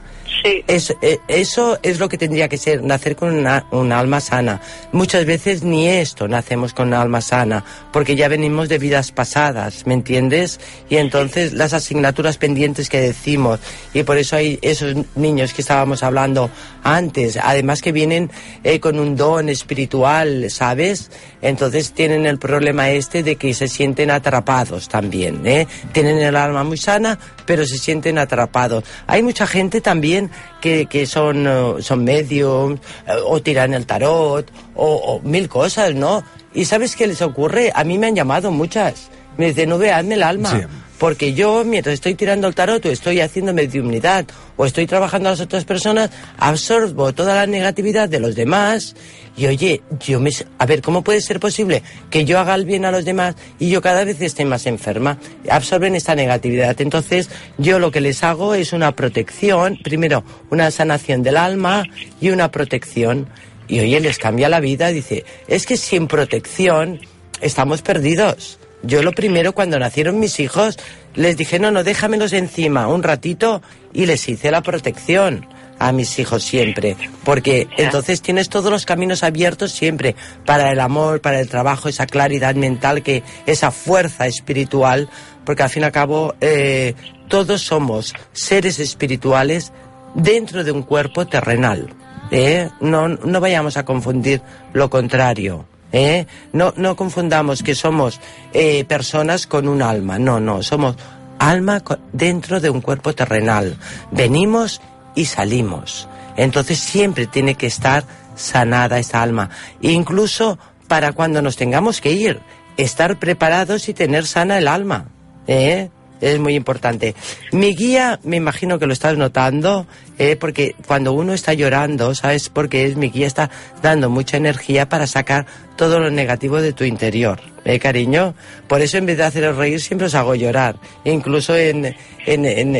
Sí. 0.43 0.63
Es- 0.67 0.95
eh, 1.01 1.19
eso 1.27 1.77
es 1.83 1.99
lo 1.99 2.09
que 2.09 2.17
tendría 2.17 2.49
que 2.49 2.57
ser, 2.57 2.81
nacer 2.83 3.15
con 3.15 3.33
una, 3.35 3.67
un 3.71 3.91
alma 3.91 4.19
sana. 4.19 4.61
Muchas 4.91 5.25
veces 5.25 5.63
ni 5.63 5.87
esto 5.87 6.27
nacemos 6.27 6.73
con 6.73 6.87
una 6.87 7.01
alma 7.01 7.21
sana, 7.21 7.63
porque 7.91 8.15
ya 8.15 8.27
venimos 8.29 8.67
de 8.67 8.79
vidas 8.79 9.11
pasadas, 9.11 9.85
¿me 9.85 9.93
entiendes? 9.93 10.59
Y 10.89 10.95
entonces 10.97 11.53
las 11.53 11.73
asignaturas 11.73 12.37
pendientes 12.37 12.89
que 12.89 12.99
decimos, 12.99 13.59
y 13.93 14.03
por 14.03 14.17
eso 14.17 14.35
hay 14.35 14.57
esos 14.63 14.95
niños 15.15 15.53
que 15.53 15.61
estábamos 15.61 16.01
hablando 16.01 16.49
antes, 16.83 17.37
además 17.41 17.81
que 17.81 17.91
vienen 17.91 18.31
eh, 18.63 18.79
con 18.79 18.99
un 18.99 19.15
don 19.15 19.49
espiritual, 19.49 20.49
¿sabes? 20.49 21.11
Entonces 21.43 21.91
tienen 21.91 22.25
el 22.25 22.39
problema 22.39 22.89
este 22.89 23.21
de 23.21 23.35
que 23.35 23.53
se 23.53 23.67
sienten 23.67 24.09
atrapados 24.09 24.87
también, 24.87 25.45
¿eh? 25.45 25.67
Tienen 25.91 26.17
el 26.19 26.37
alma 26.37 26.63
muy 26.63 26.77
sana, 26.77 27.19
pero 27.45 27.65
se 27.65 27.77
sienten 27.77 28.17
atrapados. 28.17 28.85
Hay 29.07 29.21
mucha 29.21 29.45
gente 29.45 29.81
también 29.81 30.31
que, 30.61 30.85
que 30.85 31.05
son, 31.05 31.45
eh, 31.45 31.75
son 31.81 32.05
mediums, 32.05 32.79
eh, 33.07 33.11
o 33.25 33.41
tiran 33.41 33.73
el 33.73 33.85
tarot, 33.85 34.49
o, 34.73 34.95
o 34.95 35.19
mil 35.19 35.49
cosas, 35.49 35.93
¿no? 35.93 36.23
¿Y 36.53 36.63
sabes 36.63 36.95
qué 36.95 37.07
les 37.07 37.21
ocurre? 37.21 37.71
A 37.75 37.83
mí 37.83 37.97
me 37.97 38.07
han 38.07 38.15
llamado 38.15 38.49
muchas. 38.49 39.09
Me 39.37 39.47
dicen, 39.47 39.69
no 39.69 39.81
el 39.81 40.23
alma. 40.23 40.67
Porque 40.97 41.33
yo, 41.33 41.63
mientras 41.65 41.95
estoy 41.95 42.15
tirando 42.15 42.47
el 42.47 42.55
tarot, 42.55 42.85
o 42.85 42.89
estoy 42.89 43.19
haciendo 43.19 43.53
mediumnidad, 43.53 44.25
o 44.55 44.65
estoy 44.65 44.85
trabajando 44.85 45.29
a 45.29 45.31
las 45.31 45.41
otras 45.41 45.65
personas, 45.65 46.11
absorbo 46.37 47.13
toda 47.13 47.35
la 47.35 47.47
negatividad 47.47 48.07
de 48.07 48.19
los 48.19 48.35
demás. 48.35 48.95
Y 49.35 49.47
oye, 49.47 49.81
yo 49.99 50.19
me. 50.19 50.29
A 50.59 50.65
ver, 50.65 50.81
¿cómo 50.81 51.03
puede 51.03 51.19
ser 51.21 51.39
posible 51.39 51.81
que 52.09 52.23
yo 52.23 52.39
haga 52.39 52.55
el 52.55 52.65
bien 52.65 52.85
a 52.85 52.91
los 52.91 53.03
demás 53.03 53.35
y 53.59 53.69
yo 53.69 53.81
cada 53.81 54.03
vez 54.03 54.21
esté 54.21 54.45
más 54.45 54.65
enferma? 54.67 55.17
Absorben 55.49 55.95
esta 55.95 56.15
negatividad. 56.15 56.79
Entonces, 56.79 57.29
yo 57.57 57.79
lo 57.79 57.91
que 57.91 58.01
les 58.01 58.23
hago 58.23 58.53
es 58.53 58.73
una 58.73 58.95
protección, 58.95 59.79
primero, 59.83 60.23
una 60.51 60.69
sanación 60.71 61.23
del 61.23 61.37
alma 61.37 61.83
y 62.21 62.29
una 62.29 62.51
protección. 62.51 63.27
Y 63.67 63.79
oye, 63.79 63.99
les 63.99 64.19
cambia 64.19 64.49
la 64.49 64.59
vida. 64.59 64.89
Dice, 64.89 65.25
es 65.47 65.65
que 65.65 65.77
sin 65.77 66.07
protección 66.07 66.99
estamos 67.41 67.81
perdidos. 67.81 68.59
Yo 68.83 69.01
lo 69.01 69.13
primero, 69.13 69.53
cuando 69.53 69.79
nacieron 69.79 70.19
mis 70.19 70.39
hijos, 70.41 70.77
les 71.15 71.37
dije, 71.37 71.57
no, 71.57 71.71
no, 71.71 71.83
déjamelos 71.83 72.33
encima 72.33 72.87
un 72.87 73.01
ratito 73.01 73.61
y 73.93 74.05
les 74.05 74.27
hice 74.27 74.51
la 74.51 74.61
protección 74.61 75.47
a 75.79 75.91
mis 75.93 76.19
hijos 76.19 76.43
siempre. 76.43 76.97
Porque 77.23 77.67
entonces 77.77 78.21
tienes 78.21 78.49
todos 78.49 78.69
los 78.69 78.85
caminos 78.85 79.23
abiertos 79.23 79.71
siempre 79.71 80.15
para 80.45 80.71
el 80.71 80.81
amor, 80.81 81.21
para 81.21 81.39
el 81.39 81.49
trabajo, 81.49 81.87
esa 81.87 82.05
claridad 82.05 82.55
mental, 82.55 83.03
que 83.03 83.23
esa 83.45 83.71
fuerza 83.71 84.27
espiritual, 84.27 85.09
porque 85.45 85.63
al 85.63 85.69
fin 85.69 85.83
y 85.83 85.85
al 85.85 85.91
cabo 85.91 86.35
eh, 86.41 86.93
todos 87.29 87.61
somos 87.61 88.13
seres 88.33 88.79
espirituales 88.79 89.71
dentro 90.13 90.63
de 90.63 90.71
un 90.71 90.83
cuerpo 90.83 91.25
terrenal. 91.25 91.93
¿eh? 92.31 92.69
No, 92.81 93.07
no 93.07 93.39
vayamos 93.39 93.77
a 93.77 93.85
confundir 93.85 94.41
lo 94.73 94.89
contrario. 94.89 95.65
¿Eh? 95.93 96.27
No, 96.51 96.73
no 96.75 96.97
confundamos 96.97 97.63
que 97.63 97.75
somos 97.75 98.19
eh, 98.51 98.83
personas 98.83 99.47
con 99.47 99.69
un 99.69 99.81
alma. 99.81 100.19
No, 100.19 100.41
no, 100.41 100.61
somos 100.61 100.97
alma 101.39 101.81
dentro 102.11 102.59
de 102.59 102.69
un 102.69 102.81
cuerpo 102.81 103.13
terrenal. 103.13 103.77
Venimos 104.11 104.81
y 105.15 105.25
salimos. 105.25 106.09
Entonces 106.35 106.79
siempre 106.79 107.27
tiene 107.27 107.55
que 107.55 107.67
estar 107.67 108.03
sanada 108.35 108.99
esa 108.99 109.21
alma. 109.21 109.49
Incluso 109.81 110.57
para 110.87 111.13
cuando 111.13 111.41
nos 111.41 111.55
tengamos 111.55 112.01
que 112.01 112.11
ir, 112.11 112.41
estar 112.77 113.17
preparados 113.17 113.87
y 113.87 113.93
tener 113.93 114.25
sana 114.25 114.57
el 114.57 114.67
alma. 114.67 115.05
¿eh? 115.47 115.89
Es 116.23 116.39
muy 116.39 116.55
importante. 116.55 117.15
Mi 117.51 117.75
guía, 117.75 118.17
me 118.23 118.37
imagino 118.37 118.79
que 118.79 118.87
lo 118.87 118.93
estás 118.93 119.17
notando, 119.17 119.85
¿eh? 120.17 120.37
porque 120.37 120.73
cuando 120.87 121.11
uno 121.11 121.33
está 121.33 121.53
llorando, 121.53 122.15
¿sabes 122.15 122.47
por 122.47 122.69
qué 122.69 122.85
es? 122.85 122.95
Mi 122.95 123.09
guía 123.09 123.27
está 123.27 123.49
dando 123.81 124.09
mucha 124.09 124.37
energía 124.37 124.87
para 124.87 125.05
sacar 125.05 125.45
todo 125.75 125.99
lo 125.99 126.09
negativo 126.11 126.61
de 126.61 126.71
tu 126.71 126.85
interior, 126.85 127.41
¿eh, 127.65 127.77
cariño? 127.77 128.35
Por 128.69 128.81
eso 128.81 128.97
en 128.97 129.05
vez 129.05 129.17
de 129.17 129.25
haceros 129.25 129.57
reír, 129.57 129.81
siempre 129.81 130.07
os 130.07 130.15
hago 130.15 130.33
llorar. 130.33 130.77
Incluso 131.03 131.57
en, 131.57 131.93
en, 132.25 132.45
en, 132.45 132.75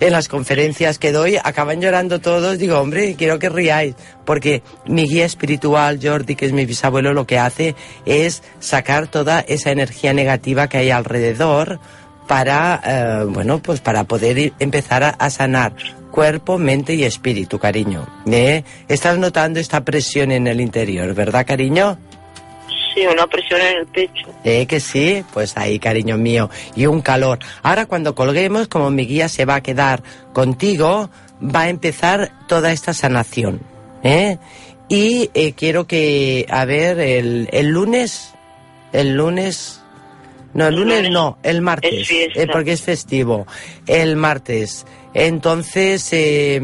en, 0.00 0.12
las 0.12 0.26
conferencias 0.26 0.98
que 0.98 1.12
doy, 1.12 1.36
acaban 1.36 1.80
llorando 1.80 2.20
todos. 2.20 2.58
Digo, 2.58 2.80
hombre, 2.80 3.14
quiero 3.16 3.38
que 3.38 3.50
riáis, 3.50 3.94
porque 4.24 4.62
mi 4.84 5.08
guía 5.08 5.26
espiritual, 5.26 6.00
Jordi, 6.02 6.34
que 6.34 6.46
es 6.46 6.52
mi 6.52 6.66
bisabuelo, 6.66 7.12
lo 7.12 7.24
que 7.24 7.38
hace 7.38 7.76
es 8.04 8.42
sacar 8.58 9.06
toda 9.06 9.44
esa 9.46 9.70
energía 9.70 10.12
negativa 10.12 10.68
que 10.68 10.78
hay 10.78 10.90
alrededor 10.90 11.78
para, 12.28 12.80
eh, 12.84 13.24
bueno, 13.28 13.58
pues 13.58 13.80
para 13.80 14.04
poder 14.04 14.36
ir- 14.38 14.52
empezar 14.60 15.02
a, 15.02 15.08
a 15.10 15.30
sanar 15.30 15.72
cuerpo, 16.12 16.58
mente 16.58 16.94
y 16.94 17.02
espíritu, 17.04 17.58
cariño. 17.58 18.06
¿eh? 18.30 18.62
Estás 18.86 19.18
notando 19.18 19.58
esta 19.58 19.84
presión 19.84 20.30
en 20.30 20.46
el 20.46 20.60
interior, 20.60 21.12
¿verdad, 21.14 21.44
cariño? 21.46 21.98
Sí. 22.68 22.74
Sí, 22.94 23.06
una 23.06 23.26
presión 23.28 23.60
en 23.60 23.76
el 23.78 23.86
pecho. 23.86 24.26
¿Eh 24.42 24.66
que 24.66 24.80
sí? 24.80 25.22
Pues 25.32 25.56
ahí, 25.56 25.78
cariño 25.78 26.16
mío. 26.16 26.50
Y 26.74 26.86
un 26.86 27.00
calor. 27.00 27.38
Ahora 27.62 27.86
cuando 27.86 28.14
colguemos, 28.16 28.66
como 28.66 28.90
mi 28.90 29.06
guía 29.06 29.28
se 29.28 29.44
va 29.44 29.56
a 29.56 29.60
quedar 29.60 30.02
contigo, 30.32 31.08
va 31.40 31.62
a 31.62 31.68
empezar 31.68 32.32
toda 32.48 32.72
esta 32.72 32.92
sanación. 32.94 33.60
¿Eh? 34.02 34.38
Y 34.88 35.30
eh, 35.34 35.52
quiero 35.52 35.86
que, 35.86 36.46
a 36.50 36.64
ver, 36.64 36.98
el, 36.98 37.48
el 37.52 37.68
lunes, 37.68 38.32
el 38.92 39.14
lunes, 39.14 39.77
no, 40.58 40.66
el 40.68 40.76
lunes 40.76 41.10
no, 41.10 41.38
el 41.42 41.60
martes, 41.62 42.10
Es 42.10 42.36
eh, 42.36 42.46
porque 42.50 42.72
es 42.72 42.82
festivo. 42.82 43.46
El 43.86 44.16
martes. 44.16 44.84
Entonces, 45.14 46.08
eh, 46.12 46.60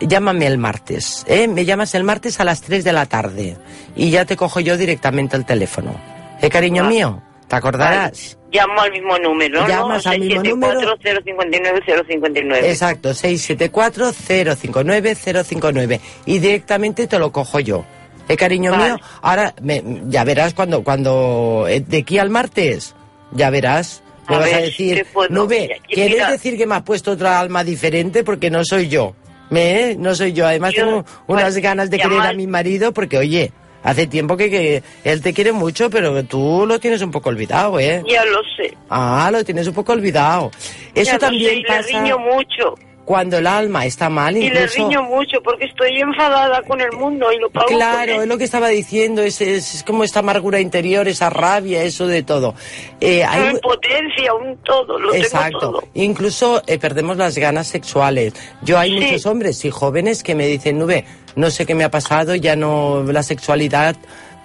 llámame 0.00 0.46
el 0.46 0.58
martes, 0.58 1.24
¿eh? 1.28 1.46
Me 1.48 1.64
llamas 1.64 1.94
el 1.94 2.04
martes 2.04 2.40
a 2.40 2.44
las 2.44 2.62
3 2.62 2.84
de 2.84 2.92
la 2.92 3.06
tarde 3.06 3.56
y 3.96 4.10
ya 4.10 4.24
te 4.24 4.36
cojo 4.36 4.60
yo 4.60 4.76
directamente 4.76 5.36
el 5.36 5.44
teléfono. 5.44 5.94
¿Eh, 6.40 6.48
cariño 6.48 6.84
Vale. 6.84 6.94
mío? 6.94 7.22
¿Te 7.48 7.56
acordarás? 7.56 8.38
Llamo 8.50 8.80
al 8.80 8.92
mismo 8.92 9.18
número, 9.18 9.66
Llamas 9.66 10.06
¿no? 10.06 10.12
al 10.12 10.20
mismo 10.20 10.42
número. 10.42 10.96
674-059-059. 10.98 12.64
Exacto, 12.64 13.10
674-059-059. 13.10 16.00
Y 16.26 16.38
directamente 16.38 17.06
te 17.06 17.18
lo 17.18 17.32
cojo 17.32 17.60
yo. 17.60 17.84
¿Eh, 18.28 18.36
cariño 18.36 18.70
Vale. 18.72 18.84
mío? 18.84 18.96
Ahora, 19.22 19.54
me- 19.60 19.82
ya 20.08 20.24
verás 20.24 20.54
cuando, 20.54 20.82
cuando, 20.82 21.66
eh, 21.68 21.80
de 21.80 21.98
aquí 21.98 22.18
al 22.18 22.30
martes, 22.30 22.94
ya 23.32 23.50
verás. 23.50 24.02
Me 24.28 24.36
A 24.36 24.38
vas 24.38 24.52
a 24.54 24.58
decir, 24.58 24.96
Ya- 24.96 25.02
ya- 25.04 25.76
¿quieres 25.86 26.12
mira. 26.14 26.30
decir 26.30 26.56
que 26.56 26.66
me 26.66 26.74
has 26.76 26.82
puesto 26.82 27.10
otra 27.12 27.38
alma 27.40 27.62
diferente? 27.62 28.24
Porque 28.24 28.48
no 28.50 28.64
soy 28.64 28.88
yo. 28.88 29.14
¿Me, 29.50 29.90
eh? 29.90 29.96
No 29.98 30.14
soy 30.14 30.32
yo. 30.32 30.46
Además 30.46 30.72
Yo- 30.72 30.84
tengo 30.86 31.04
unas 31.26 31.44
pues, 31.52 31.58
ganas 31.58 31.90
de 31.90 31.98
querer 31.98 32.20
a 32.22 32.32
mi 32.32 32.46
marido 32.46 32.92
porque, 32.94 33.18
oye, 33.18 33.52
hace 33.82 34.06
tiempo 34.06 34.38
que, 34.38 34.48
que 34.48 34.82
él 35.04 35.20
te 35.20 35.34
quiere 35.34 35.52
mucho, 35.52 35.90
pero 35.90 36.24
tú 36.24 36.64
lo 36.66 36.80
tienes 36.80 37.02
un 37.02 37.10
poco 37.10 37.28
olvidado, 37.28 37.78
¿eh? 37.78 38.02
Ya 38.08 38.24
lo 38.24 38.38
sé. 38.56 38.74
Ah, 38.88 39.28
lo 39.30 39.44
tienes 39.44 39.66
un 39.68 39.74
poco 39.74 39.92
olvidado. 39.92 40.50
Eso 40.94 41.04
ya 41.04 41.12
lo 41.12 41.18
sé, 41.18 41.18
también 41.18 41.58
y 41.58 41.62
pasa 41.64 41.82
le 41.82 41.88
riño 42.00 42.18
mucho. 42.18 42.74
Cuando 43.04 43.36
el 43.38 43.46
alma 43.46 43.84
está 43.84 44.08
mal, 44.08 44.36
Y 44.36 44.48
le 44.48 44.62
incluso... 44.62 44.76
riño 44.88 45.02
mucho 45.02 45.42
porque 45.42 45.66
estoy 45.66 46.00
enfadada 46.00 46.62
con 46.62 46.80
el 46.80 46.90
mundo 46.92 47.30
y 47.32 47.38
lo 47.38 47.50
pago 47.50 47.66
Claro, 47.66 48.22
es 48.22 48.28
lo 48.28 48.38
que 48.38 48.44
estaba 48.44 48.68
diciendo, 48.68 49.20
es, 49.22 49.40
es, 49.40 49.74
es 49.74 49.82
como 49.82 50.04
esta 50.04 50.20
amargura 50.20 50.58
interior, 50.60 51.06
esa 51.06 51.28
rabia, 51.30 51.82
eso 51.82 52.06
de 52.06 52.22
todo. 52.22 52.54
Eh, 53.00 53.22
hay 53.24 53.42
Una 53.42 53.50
impotencia, 53.52 54.34
un 54.34 54.56
todo, 54.64 54.98
lo 54.98 55.10
tengo 55.10 55.24
Exacto. 55.24 55.58
todo. 55.58 55.84
Incluso 55.94 56.62
eh, 56.66 56.78
perdemos 56.78 57.16
las 57.18 57.36
ganas 57.36 57.66
sexuales. 57.66 58.32
Yo 58.62 58.78
hay 58.78 58.90
Sí. 58.90 59.00
muchos 59.00 59.26
hombres 59.26 59.64
y 59.64 59.70
jóvenes 59.70 60.22
que 60.22 60.34
me 60.34 60.46
dicen, 60.46 60.78
Nube, 60.78 61.04
no 61.36 61.50
sé 61.50 61.66
qué 61.66 61.74
me 61.74 61.84
ha 61.84 61.90
pasado, 61.90 62.34
ya 62.34 62.56
no 62.56 63.02
la 63.02 63.22
sexualidad, 63.22 63.96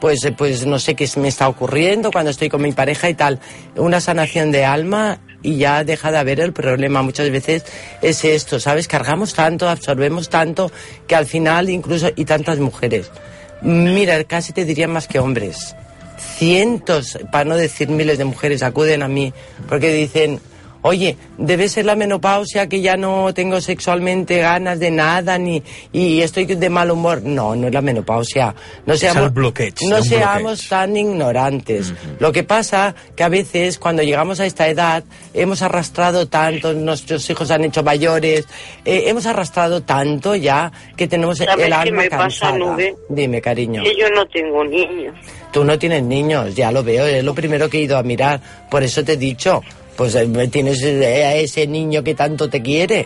pues, 0.01 0.29
pues 0.37 0.65
no 0.65 0.79
sé 0.79 0.95
qué 0.95 1.07
me 1.17 1.27
está 1.27 1.47
ocurriendo 1.47 2.11
cuando 2.11 2.31
estoy 2.31 2.49
con 2.49 2.61
mi 2.61 2.71
pareja 2.71 3.09
y 3.09 3.13
tal. 3.13 3.39
Una 3.75 4.01
sanación 4.01 4.51
de 4.51 4.65
alma 4.65 5.19
y 5.41 5.57
ya 5.57 5.83
deja 5.83 6.11
de 6.11 6.17
haber 6.17 6.39
el 6.39 6.53
problema. 6.53 7.01
Muchas 7.01 7.29
veces 7.29 7.63
es 8.01 8.23
esto, 8.25 8.59
¿sabes? 8.59 8.87
Cargamos 8.87 9.33
tanto, 9.33 9.69
absorbemos 9.69 10.29
tanto 10.29 10.71
que 11.07 11.15
al 11.15 11.25
final 11.25 11.69
incluso 11.69 12.09
y 12.15 12.25
tantas 12.25 12.59
mujeres. 12.59 13.11
Mira, 13.61 14.23
casi 14.23 14.53
te 14.53 14.65
diría 14.65 14.87
más 14.87 15.07
que 15.07 15.19
hombres 15.19 15.75
cientos, 16.19 17.17
para 17.31 17.45
no 17.45 17.55
decir 17.55 17.89
miles 17.89 18.17
de 18.17 18.25
mujeres 18.25 18.63
acuden 18.63 19.03
a 19.03 19.07
mí 19.07 19.33
porque 19.67 19.91
dicen, 19.91 20.39
oye, 20.81 21.17
debe 21.37 21.69
ser 21.69 21.85
la 21.85 21.95
menopausia 21.95 22.67
que 22.67 22.81
ya 22.81 22.97
no 22.97 23.33
tengo 23.33 23.61
sexualmente 23.61 24.39
ganas 24.39 24.79
de 24.79 24.91
nada 24.91 25.37
ni 25.37 25.61
y 25.91 26.21
estoy 26.21 26.45
de 26.45 26.69
mal 26.69 26.91
humor. 26.91 27.21
No, 27.23 27.55
no 27.55 27.67
es 27.67 27.73
la 27.73 27.81
menopausia. 27.81 28.55
No 28.85 28.95
seamos, 28.95 29.31
no 29.33 30.01
seamos 30.03 30.67
tan 30.67 30.95
ignorantes. 30.95 31.93
Lo 32.19 32.31
que 32.31 32.43
pasa 32.43 32.95
que 33.15 33.23
a 33.23 33.29
veces 33.29 33.77
cuando 33.79 34.03
llegamos 34.03 34.39
a 34.39 34.45
esta 34.45 34.67
edad 34.67 35.03
hemos 35.33 35.61
arrastrado 35.61 36.27
tanto, 36.27 36.73
nuestros 36.73 37.29
hijos 37.29 37.51
han 37.51 37.65
hecho 37.65 37.83
mayores, 37.83 38.45
eh, 38.85 39.03
hemos 39.07 39.25
arrastrado 39.25 39.81
tanto 39.81 40.35
ya 40.35 40.71
que 40.95 41.07
tenemos 41.07 41.37
¿Sabes 41.37 41.65
el 41.65 41.73
alma 41.73 42.03
me 42.03 42.09
pasa, 42.09 42.21
cansada. 42.21 42.57
Nube? 42.57 42.95
Dime, 43.09 43.41
cariño. 43.41 43.83
Que 43.83 43.95
yo 43.95 44.09
no 44.09 44.25
tengo 44.27 44.63
niños. 44.63 45.15
Tú 45.51 45.63
no 45.63 45.79
tienes 45.79 46.03
niños, 46.03 46.55
ya 46.55 46.71
lo 46.71 46.83
veo, 46.83 47.05
es 47.05 47.23
lo 47.23 47.33
primero 47.33 47.69
que 47.69 47.79
he 47.79 47.81
ido 47.81 47.97
a 47.97 48.03
mirar. 48.03 48.39
Por 48.69 48.83
eso 48.83 49.03
te 49.03 49.13
he 49.13 49.17
dicho, 49.17 49.63
pues 49.99 50.15
eh, 50.15 50.25
tienes 50.49 50.81
eh, 50.81 51.25
a 51.25 51.35
ese 51.35 51.67
niño 51.67 52.01
que 52.05 52.15
tanto 52.15 52.49
te 52.49 52.61
quiere, 52.61 53.05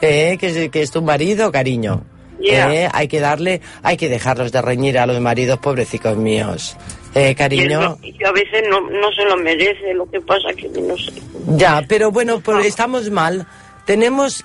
eh, 0.00 0.36
que, 0.40 0.46
es, 0.64 0.70
que 0.70 0.82
es 0.82 0.90
tu 0.90 1.00
marido, 1.00 1.52
cariño. 1.52 2.02
Eh, 2.42 2.88
hay 2.92 3.06
que 3.06 3.20
darle, 3.20 3.60
hay 3.84 3.96
que 3.96 4.08
dejarlos 4.08 4.50
de 4.50 4.60
reñir 4.60 4.98
a 4.98 5.06
los 5.06 5.20
maridos, 5.20 5.58
pobrecicos 5.60 6.16
míos. 6.16 6.76
Eh, 7.14 7.30
Y 7.30 7.34
cariño. 7.36 7.80
no- 7.80 7.98
y 8.02 8.24
a 8.24 8.32
veces 8.32 8.64
no, 8.68 8.80
no 8.80 9.12
se 9.12 9.24
lo 9.24 9.36
merece, 9.36 9.94
lo 9.94 10.10
que 10.10 10.20
pasa 10.20 10.48
que 10.56 10.68
no 10.68 10.96
sé. 10.98 11.12
Ya, 11.56 11.84
pero 11.88 12.10
bueno, 12.10 12.40
pues 12.40 12.58
Ah. 12.58 12.66
estamos 12.66 13.08
mal. 13.08 13.46
Tenemos 13.84 14.42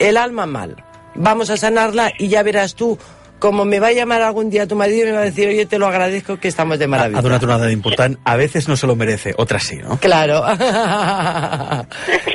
el 0.00 0.16
alma 0.16 0.46
mal. 0.46 0.74
Vamos 1.14 1.48
a 1.50 1.56
sanarla 1.56 2.10
y 2.18 2.26
ya 2.26 2.42
verás 2.42 2.74
tú. 2.74 2.98
Como 3.44 3.66
me 3.66 3.78
va 3.78 3.88
a 3.88 3.92
llamar 3.92 4.22
algún 4.22 4.48
día 4.48 4.66
tu 4.66 4.74
marido 4.74 5.02
y 5.02 5.10
me 5.10 5.16
va 5.16 5.20
a 5.20 5.24
decir, 5.24 5.46
oye, 5.46 5.66
te 5.66 5.78
lo 5.78 5.86
agradezco 5.86 6.38
que 6.40 6.48
estamos 6.48 6.78
de 6.78 6.86
maravilla. 6.86 7.18
Ha 7.18 7.22
donat 7.22 7.42
una 7.42 7.58
dada 7.58 7.70
important. 7.70 8.16
A 8.24 8.36
veces 8.36 8.68
no 8.68 8.74
se 8.74 8.86
lo 8.86 8.96
merece, 8.96 9.34
otras 9.36 9.64
sí, 9.64 9.76
¿no? 9.76 9.98
Claro. 9.98 10.42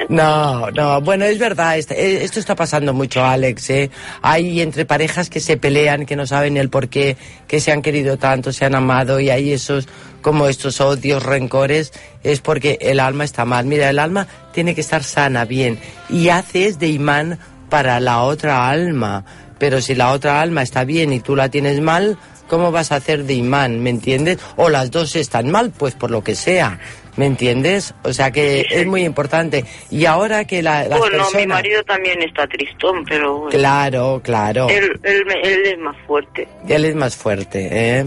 No, 0.09 0.71
no, 0.71 1.01
bueno, 1.01 1.25
es 1.25 1.37
verdad, 1.37 1.77
est- 1.77 1.91
eh, 1.91 2.23
esto 2.23 2.39
está 2.39 2.55
pasando 2.55 2.93
mucho, 2.93 3.23
Alex. 3.23 3.69
¿eh? 3.69 3.91
Hay 4.23 4.59
entre 4.61 4.83
parejas 4.85 5.29
que 5.29 5.39
se 5.39 5.55
pelean, 5.57 6.05
que 6.07 6.15
no 6.15 6.25
saben 6.25 6.57
el 6.57 6.69
por 6.69 6.89
qué, 6.89 7.15
que 7.47 7.59
se 7.59 7.71
han 7.71 7.81
querido 7.83 8.17
tanto, 8.17 8.51
se 8.51 8.65
han 8.65 8.73
amado 8.73 9.19
y 9.19 9.29
hay 9.29 9.51
esos, 9.53 9.87
como 10.23 10.47
estos 10.47 10.81
odios, 10.81 11.21
rencores, 11.23 11.91
es 12.23 12.41
porque 12.41 12.79
el 12.81 12.99
alma 12.99 13.23
está 13.23 13.45
mal. 13.45 13.65
Mira, 13.65 13.89
el 13.89 13.99
alma 13.99 14.27
tiene 14.51 14.73
que 14.73 14.81
estar 14.81 15.03
sana, 15.03 15.45
bien, 15.45 15.77
y 16.09 16.29
haces 16.29 16.79
de 16.79 16.87
imán 16.87 17.37
para 17.69 17.99
la 17.99 18.23
otra 18.23 18.67
alma. 18.67 19.23
Pero 19.59 19.81
si 19.81 19.93
la 19.95 20.11
otra 20.11 20.41
alma 20.41 20.61
está 20.61 20.83
bien 20.85 21.13
y 21.13 21.19
tú 21.19 21.35
la 21.35 21.49
tienes 21.49 21.79
mal, 21.81 22.17
¿cómo 22.47 22.71
vas 22.71 22.91
a 22.91 22.95
hacer 22.95 23.25
de 23.25 23.33
imán? 23.33 23.81
¿Me 23.81 23.89
entiendes? 23.89 24.39
O 24.55 24.69
las 24.69 24.89
dos 24.91 25.15
están 25.15 25.51
mal, 25.51 25.71
pues 25.77 25.95
por 25.95 26.11
lo 26.11 26.23
que 26.23 26.35
sea. 26.35 26.79
¿Me 27.17 27.25
entiendes? 27.25 27.93
O 28.03 28.13
sea 28.13 28.31
que 28.31 28.65
es 28.69 28.85
muy 28.87 29.03
importante. 29.03 29.65
Y 29.91 30.05
ahora 30.05 30.45
que 30.45 30.61
la, 30.61 30.85
las 30.85 30.99
bueno, 30.99 31.17
personas... 31.17 31.41
mi 31.41 31.47
marido 31.47 31.83
también 31.83 32.21
está 32.23 32.47
tristón, 32.47 33.03
pero 33.03 33.39
bueno, 33.39 33.49
Claro, 33.49 34.21
claro. 34.23 34.69
él, 34.69 34.97
él 35.03 35.65
es 35.65 35.77
más 35.79 35.97
fuerte. 36.07 36.47
Él 36.69 36.85
es 36.85 36.95
más 36.95 37.17
fuerte, 37.17 37.67
¿eh? 37.71 38.05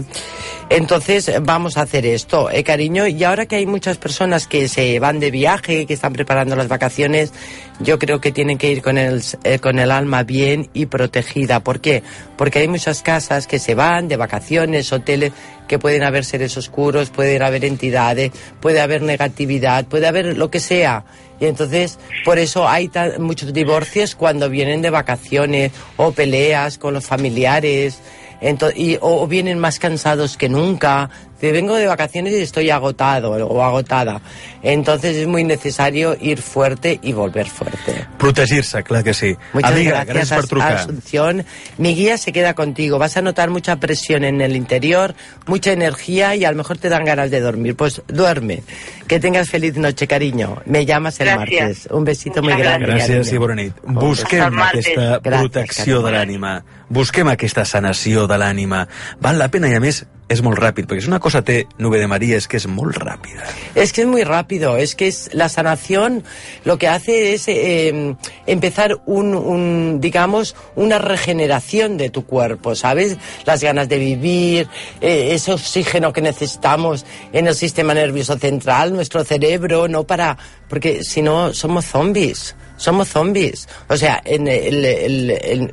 Entonces 0.69 1.31
vamos 1.43 1.77
a 1.77 1.81
hacer 1.81 2.07
esto, 2.07 2.49
¿eh, 2.49 2.63
cariño? 2.63 3.05
Y 3.05 3.23
ahora 3.23 3.45
que 3.45 3.57
hay 3.57 3.67
muchas 3.67 3.97
personas 3.97 4.47
que 4.47 4.67
se 4.67 4.99
van 4.99 5.19
de 5.19 5.29
viaje, 5.29 5.85
que 5.85 5.93
están 5.93 6.13
preparando 6.13 6.55
las 6.55 6.67
vacaciones, 6.67 7.31
yo 7.79 7.97
creo 7.99 8.21
que 8.21 8.31
tienen 8.31 8.57
que 8.57 8.69
ir 8.71 8.81
con 8.81 8.97
el, 8.97 9.21
eh, 9.43 9.59
con 9.59 9.79
el 9.79 9.91
alma 9.91 10.23
bien 10.23 10.69
y 10.73 10.85
protegida. 10.85 11.59
¿Por 11.61 11.79
qué? 11.81 12.03
Porque 12.37 12.59
hay 12.59 12.67
muchas 12.67 13.01
casas 13.01 13.47
que 13.47 13.59
se 13.59 13.75
van 13.75 14.07
de 14.07 14.15
vacaciones, 14.17 14.91
hoteles, 14.93 15.31
que 15.67 15.79
pueden 15.79 16.03
haber 16.03 16.23
seres 16.25 16.55
oscuros, 16.57 17.09
pueden 17.09 17.41
haber 17.41 17.65
entidades, 17.65 18.31
puede 18.59 18.79
haber 18.81 19.01
negatividad, 19.01 19.85
puede 19.85 20.07
haber 20.07 20.37
lo 20.37 20.51
que 20.51 20.59
sea. 20.59 21.03
Y 21.39 21.45
entonces, 21.45 21.97
por 22.23 22.37
eso 22.37 22.67
hay 22.69 22.87
ta- 22.89 23.13
muchos 23.19 23.51
divorcios 23.53 24.15
cuando 24.15 24.49
vienen 24.49 24.81
de 24.81 24.89
vacaciones 24.89 25.71
o 25.97 26.11
peleas 26.11 26.77
con 26.77 26.93
los 26.93 27.05
familiares. 27.05 27.97
Ento- 28.41 28.73
y, 28.75 28.97
o 29.01 29.25
vienen 29.25 29.57
más 29.57 29.79
cansados 29.79 30.35
que 30.37 30.49
nunca. 30.49 31.09
Vengo 31.51 31.75
de 31.75 31.87
vacaciones 31.87 32.33
y 32.33 32.41
estoy 32.41 32.69
agotado 32.69 33.31
o 33.31 33.63
agotada. 33.63 34.21
Entonces 34.61 35.15
es 35.17 35.27
muy 35.27 35.43
necesario 35.43 36.15
ir 36.19 36.41
fuerte 36.41 36.99
y 37.01 37.11
volver 37.13 37.47
fuerte. 37.47 38.05
Protegir-se, 38.17 38.83
clar 38.83 39.03
que 39.03 39.13
sí. 39.13 39.35
Muchas 39.53 39.71
Amiga, 39.71 40.05
gracias, 40.05 40.31
gràcies 40.31 40.35
per 40.39 40.47
trucar. 40.47 40.73
Asunción. 40.77 41.45
Mi 41.77 41.95
guía 41.95 42.17
se 42.17 42.31
queda 42.31 42.53
contigo. 42.53 42.97
Vas 42.97 43.17
a 43.17 43.21
notar 43.21 43.49
mucha 43.49 43.75
presión 43.79 44.23
en 44.23 44.39
el 44.41 44.55
interior, 44.55 45.15
mucha 45.45 45.71
energía 45.73 46.35
y 46.35 46.45
a 46.45 46.51
lo 46.51 46.57
mejor 46.57 46.77
te 46.77 46.89
dan 46.89 47.03
ganas 47.03 47.29
de 47.31 47.41
dormir. 47.41 47.75
Pues 47.75 48.01
duerme. 48.07 48.63
Que 49.07 49.19
tengas 49.19 49.49
feliz 49.49 49.75
noche, 49.75 50.07
cariño. 50.07 50.61
Me 50.65 50.85
llamas 50.85 51.19
el 51.19 51.27
Gracias. 51.27 51.61
martes. 51.61 51.87
Un 51.91 52.03
besito 52.05 52.41
muy 52.41 52.53
Muchas 52.53 52.67
grande. 52.67 52.87
Gràcies 52.87 53.07
cariño. 53.07 53.35
i 53.35 53.37
bona 53.37 53.55
nit. 53.55 53.73
Busquem 53.83 54.41
aquesta 54.43 55.19
Gràcies, 55.19 55.21
protecció 55.21 55.97
de 56.01 56.11
carinyo. 56.11 56.17
l'ànima. 56.39 56.63
Busquem 56.89 57.27
aquesta 57.27 57.65
sanació 57.65 58.27
de 58.27 58.37
l'ànima. 58.37 58.87
Val 59.19 59.37
la 59.39 59.49
pena 59.49 59.67
i, 59.67 59.73
a 59.75 59.79
més, 59.79 60.05
és 60.29 60.41
molt 60.41 60.57
ràpid, 60.59 60.85
perquè 60.87 61.01
si 61.01 61.07
una 61.07 61.19
cosa 61.19 61.32
té 61.41 61.65
Nube 61.79 61.97
de 61.97 62.07
Maria 62.07 62.37
és 62.37 62.47
que 62.47 62.57
és 62.57 62.67
molt 62.67 62.97
ràpida. 63.01 63.47
Es 63.75 63.93
que 63.93 64.01
es 64.01 64.07
muy 64.07 64.23
rápido, 64.23 64.77
es 64.77 64.95
que 64.95 65.07
es 65.07 65.29
la 65.33 65.49
sanación 65.49 66.23
lo 66.63 66.77
que 66.77 66.87
hace 66.87 67.33
es 67.33 67.47
eh, 67.47 68.15
empezar 68.45 69.01
un, 69.05 69.99
digamos, 69.99 70.55
una 70.75 70.99
regeneración 70.99 71.97
de 71.97 72.09
tu 72.09 72.25
cuerpo, 72.25 72.75
¿sabes? 72.75 73.17
Las 73.45 73.63
ganas 73.63 73.89
de 73.89 73.97
vivir, 73.97 74.67
eh, 75.01 75.29
ese 75.33 75.53
oxígeno 75.53 76.13
que 76.13 76.21
necesitamos 76.21 77.05
en 77.31 77.47
el 77.47 77.55
sistema 77.55 77.93
nervioso 77.93 78.37
central, 78.37 78.93
nuestro 78.93 79.23
cerebro, 79.23 79.87
no 79.87 80.03
para, 80.03 80.37
porque 80.67 81.03
si 81.03 81.21
no 81.21 81.53
somos 81.53 81.85
zombies. 81.85 82.55
Somos 82.75 83.09
zombies. 83.09 83.69
O 83.87 83.95
sea, 83.95 84.21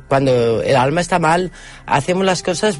cuando 0.07 0.61
el 0.61 0.75
alma 0.75 1.01
está 1.01 1.19
mal, 1.19 1.51
hacemos 1.85 2.25
las 2.25 2.43
cosas 2.43 2.79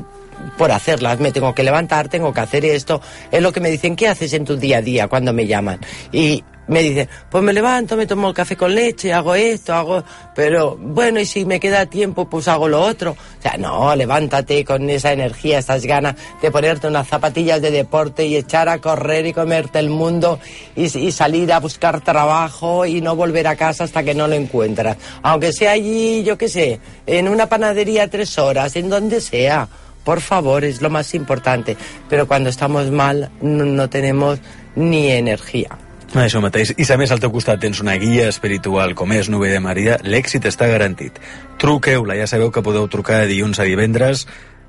por 0.58 0.72
hacerlas. 0.72 1.20
Me 1.20 1.32
tengo 1.32 1.54
que 1.54 1.64
levantar, 1.64 2.10
tengo 2.10 2.34
que 2.34 2.42
hacer 2.42 2.66
esto. 2.66 3.02
Es 3.32 3.42
lo 3.42 3.52
que 3.52 3.60
me 3.60 3.70
dicen, 3.70 3.96
¿qué 3.96 4.08
haces 4.08 4.34
en 4.34 4.46
tu 4.46 4.58
día 4.58 4.78
a 4.78 4.82
día 4.82 5.08
cuando 5.08 5.34
me 5.34 5.48
llaman? 5.48 5.80
Y 6.12 6.44
me 6.72 6.84
dicen, 6.84 7.10
pues 7.30 7.44
me 7.44 7.52
levanto, 7.52 7.98
me 7.98 8.08
tomo 8.08 8.30
el 8.30 8.34
café 8.34 8.56
con 8.56 8.74
leche, 8.74 9.12
hago 9.12 9.36
esto, 9.36 9.74
hago... 9.74 10.04
Pero 10.34 10.78
bueno, 10.78 11.20
y 11.20 11.26
si 11.26 11.44
me 11.44 11.60
queda 11.60 11.86
tiempo, 11.86 12.30
pues 12.30 12.48
hago 12.48 12.70
lo 12.70 12.82
otro. 12.82 13.12
O 13.12 13.42
sea, 13.42 13.58
no, 13.58 13.94
levántate 13.94 14.64
con 14.64 14.90
esa 14.90 15.12
energía, 15.12 15.60
esas 15.60 15.86
ganas 15.86 16.16
de 16.42 16.50
ponerte 16.50 16.88
unas 16.88 17.08
zapatillas 17.08 17.62
de 17.62 17.72
deporte 17.72 18.26
y 18.26 18.38
echar 18.38 18.70
a 18.70 18.78
correr 18.78 19.26
y 19.26 19.34
comerte 19.34 19.80
el 19.80 19.90
mundo 19.90 20.40
y, 20.76 20.84
y 20.98 21.12
salir 21.12 21.52
a 21.52 21.60
buscar 21.60 22.00
trabajo 22.00 22.86
y 22.86 23.02
no 23.02 23.18
volver 23.18 23.48
a 23.48 23.58
casa 23.58 23.84
hasta 23.84 24.04
que 24.04 24.14
no 24.14 24.30
lo 24.30 24.36
encuentras. 24.36 24.96
Aunque 25.24 25.52
sea 25.52 25.72
allí, 25.72 26.24
yo 26.24 26.38
qué 26.38 26.48
sé, 26.48 26.80
en 27.06 27.28
una 27.28 27.48
panadería 27.50 28.08
tres 28.08 28.38
horas, 28.38 28.78
en 28.78 28.90
donde 28.90 29.20
sea. 29.20 29.68
Por 30.04 30.22
favor, 30.22 30.64
es 30.64 30.82
lo 30.82 30.90
más 30.90 31.14
importante. 31.14 31.78
Pero 32.10 32.28
cuando 32.28 32.50
estamos 32.50 32.92
mal, 32.92 33.30
no, 33.42 33.66
no 33.66 33.90
tenemos 33.90 34.40
ni 34.76 35.12
energía. 35.12 35.78
Això 36.12 36.42
mateix. 36.44 36.74
I 36.76 36.84
si 36.84 36.92
a 36.92 36.98
més 37.00 37.12
al 37.14 37.22
teu 37.24 37.32
costat 37.32 37.62
tens 37.64 37.80
una 37.80 37.94
guia 37.96 38.26
espiritual 38.28 38.92
com 39.00 39.14
és 39.16 39.30
Nube 39.32 39.48
de 39.48 39.62
Maria, 39.64 39.96
l'èxit 40.04 40.44
està 40.50 40.68
garantit. 40.68 41.16
Truqueu-la, 41.62 42.18
ja 42.20 42.28
sabeu 42.28 42.52
que 42.52 42.64
podeu 42.66 42.90
trucar 42.92 43.22
de 43.22 43.30
dilluns 43.30 43.62
a 43.64 43.68
divendres 43.68 44.26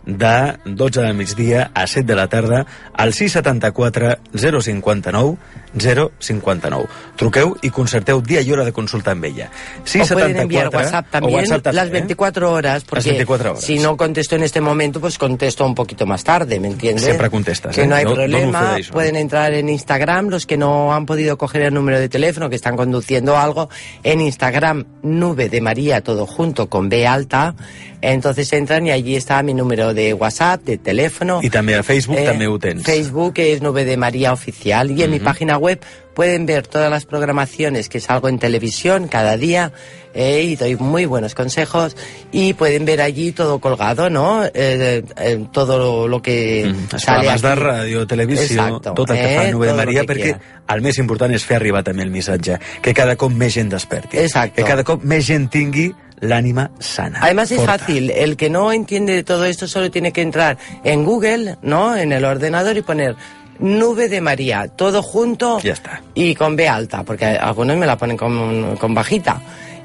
de 0.06 0.58
12 0.64 1.00
del 1.00 1.14
migdia 1.18 1.70
a 1.74 1.86
7 1.86 2.06
de 2.06 2.14
la 2.14 2.28
tarda 2.28 2.66
al 2.94 3.12
674 3.12 4.16
059 4.34 5.36
059. 5.78 6.86
Truqueu 7.16 7.56
i 7.62 7.70
concerteu 7.70 8.20
dia 8.20 8.40
i 8.40 8.52
hora 8.52 8.64
de 8.64 8.72
consulta 8.72 9.12
amb 9.12 9.24
ella. 9.24 9.50
674, 9.84 10.12
o 10.12 10.18
pueden 10.18 10.36
enviar 10.42 10.68
WhatsApp 10.68 11.10
también 11.10 11.38
WhatsApp 11.40 11.62
también, 11.62 11.84
las 11.84 11.90
24 11.90 12.46
¿eh? 12.46 12.50
horas, 12.50 12.84
porque 12.84 12.96
las 12.96 13.04
24 13.06 13.50
horas. 13.52 13.64
si 13.64 13.78
no 13.78 13.96
contesto 13.96 14.36
en 14.36 14.42
este 14.42 14.60
momento, 14.60 15.00
pues 15.00 15.18
contesto 15.18 15.64
un 15.64 15.74
poquito 15.74 16.06
más 16.06 16.24
tarde, 16.24 16.60
¿me 16.60 16.68
entiendes? 16.68 17.04
Siempre 17.04 17.30
contestas. 17.30 17.74
Que 17.74 17.82
¿eh? 17.82 17.86
no 17.86 17.94
hay 17.94 18.04
no, 18.04 18.14
problema, 18.14 18.78
no 18.78 18.92
pueden 18.92 19.16
entrar 19.16 19.52
en 19.54 19.68
Instagram, 19.68 20.28
los 20.28 20.46
que 20.46 20.56
no 20.56 20.92
han 20.92 21.06
podido 21.06 21.38
coger 21.38 21.62
el 21.62 21.74
número 21.74 21.98
de 21.98 22.08
teléfono, 22.08 22.50
que 22.50 22.56
están 22.56 22.76
conduciendo 22.76 23.36
algo, 23.36 23.68
en 24.02 24.20
Instagram, 24.20 24.86
Nube 25.02 25.48
de 25.48 25.60
María, 25.60 26.02
todo 26.02 26.26
junto 26.26 26.68
con 26.68 26.88
B 26.88 27.06
alta, 27.06 27.54
entonces 28.02 28.52
entran 28.52 28.86
y 28.86 28.90
allí 28.90 29.16
está 29.16 29.42
mi 29.42 29.54
número 29.54 29.94
de 29.94 30.12
WhatsApp, 30.12 30.62
de 30.64 30.76
teléfono. 30.76 31.40
Y 31.42 31.50
también 31.50 31.78
a 31.78 31.82
Facebook 31.82 32.18
eh, 32.18 32.24
también 32.24 32.58
tens. 32.58 32.82
Facebook 32.82 33.34
es 33.36 33.62
Nube 33.62 33.84
de 33.84 33.96
María 33.96 34.32
Oficial 34.32 34.90
y 34.90 35.02
en 35.02 35.10
uh 35.10 35.14
-huh. 35.14 35.18
mi 35.18 35.20
página 35.20 35.56
web 35.62 35.80
pueden 36.14 36.44
ver 36.46 36.66
todas 36.66 36.90
las 36.90 37.06
programaciones 37.06 37.88
que 37.88 38.00
salgo 38.00 38.28
en 38.28 38.38
televisión 38.38 39.08
cada 39.08 39.36
día 39.36 39.72
eh, 40.14 40.42
y 40.42 40.56
doy 40.56 40.76
muy 40.76 41.06
buenos 41.06 41.34
consejos 41.34 41.96
y 42.30 42.52
pueden 42.54 42.84
ver 42.84 43.00
allí 43.00 43.32
todo 43.32 43.60
colgado, 43.60 44.10
¿no? 44.10 44.44
Eh, 44.44 45.02
eh, 45.16 45.46
todo 45.52 46.08
lo 46.08 46.20
que 46.20 46.70
mm, 46.70 46.98
sale 46.98 47.28
de 47.28 47.54
ràdio, 47.56 48.06
televisió, 48.06 48.44
Exacto, 48.44 48.92
tot 48.94 49.10
el 49.10 49.16
que 49.16 49.34
eh, 49.34 49.38
fa 49.38 49.50
Nube 49.50 49.66
de 49.70 49.74
Maria, 49.74 50.04
perquè 50.04 50.34
quiera. 50.34 50.62
el 50.68 50.84
més 50.84 50.98
important 51.00 51.32
és 51.32 51.44
fer 51.48 51.56
arribar 51.58 51.82
també 51.86 52.04
el 52.04 52.12
missatge, 52.12 52.58
que 52.84 52.94
cada 52.94 53.16
cop 53.16 53.32
més 53.32 53.56
gent 53.56 53.72
desperti, 53.72 54.20
Exacto. 54.20 54.58
que 54.60 54.68
cada 54.68 54.84
cop 54.84 55.04
més 55.04 55.24
gent 55.26 55.48
tingui 55.52 55.90
l'ànima 56.22 56.70
sana. 56.78 57.18
Además 57.20 57.50
es 57.50 57.64
fácil, 57.64 58.10
el 58.10 58.36
que 58.36 58.48
no 58.48 58.70
entiende 58.72 59.12
de 59.12 59.24
todo 59.24 59.44
esto 59.44 59.66
solo 59.66 59.90
tiene 59.90 60.12
que 60.12 60.22
entrar 60.22 60.56
en 60.84 61.04
Google, 61.04 61.56
¿no? 61.62 61.96
En 61.96 62.12
el 62.12 62.24
ordenador 62.24 62.76
y 62.76 62.82
poner 62.82 63.16
Nube 63.58 64.08
de 64.08 64.20
María, 64.20 64.68
todo 64.68 65.02
junto 65.02 65.60
Ya 65.60 65.72
está. 65.72 66.02
y 66.14 66.34
con 66.34 66.56
B 66.56 66.68
alta, 66.68 67.04
porque 67.04 67.26
algunos 67.26 67.76
me 67.76 67.86
la 67.86 67.96
ponen 67.96 68.16
con, 68.16 68.76
con 68.76 68.94
bajita. 68.94 69.40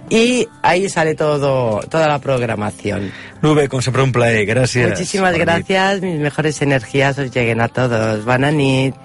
Y 0.10 0.47
ahí 0.62 0.88
sale 0.89 1.15
todo, 1.15 1.82
toda 1.89 2.08
la 2.08 2.19
programación. 2.19 3.12
Nube, 3.41 3.67
com 3.67 3.82
sempre, 3.82 4.03
un 4.03 4.13
plaer. 4.13 4.47
Gràcies. 4.47 4.88
Muchísimas 4.89 5.38
gracias, 5.38 6.01
mis 6.01 6.17
mejores 6.19 6.62
energías 6.62 7.17
os 7.19 7.30
lleguen 7.30 7.60
a 7.60 7.67
todos. 7.67 8.23
Buena 8.23 8.51
nit. 8.51 8.95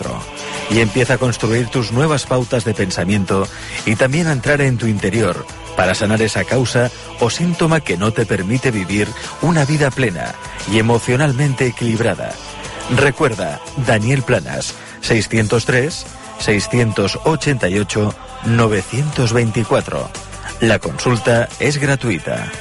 y 0.70 0.80
empieza 0.80 1.16
a 1.16 1.18
construir 1.18 1.70
tus 1.70 1.92
nuevas 1.92 2.26
pautas 2.26 2.66
de 2.66 2.74
pensamiento 2.74 3.48
y 3.86 3.96
también 3.96 4.28
a 4.28 4.34
entrar 4.34 4.62
en 4.62 4.78
tu 4.78 4.86
interior 4.86 5.46
para 5.76 5.96
sanar 5.96 6.22
esa 6.22 6.44
causa 6.44 6.92
o 7.20 7.30
síntoma 7.30 7.80
que 7.80 7.98
no 7.98 8.12
te 8.12 8.26
permite 8.26 8.70
vivir 8.70 9.08
una 9.42 9.66
vida 9.66 9.92
plena 9.92 10.36
y 10.72 10.80
emocionalmente 10.80 11.68
equilibrada. 11.68 12.34
Recuerda, 12.96 13.60
Daniel 13.86 14.24
Planas, 14.24 14.74
603 15.02 16.06
688 16.40 18.16
924. 18.46 20.10
La 20.62 20.80
consulta 20.80 21.48
es 21.60 21.78
gratuita. 21.78 22.52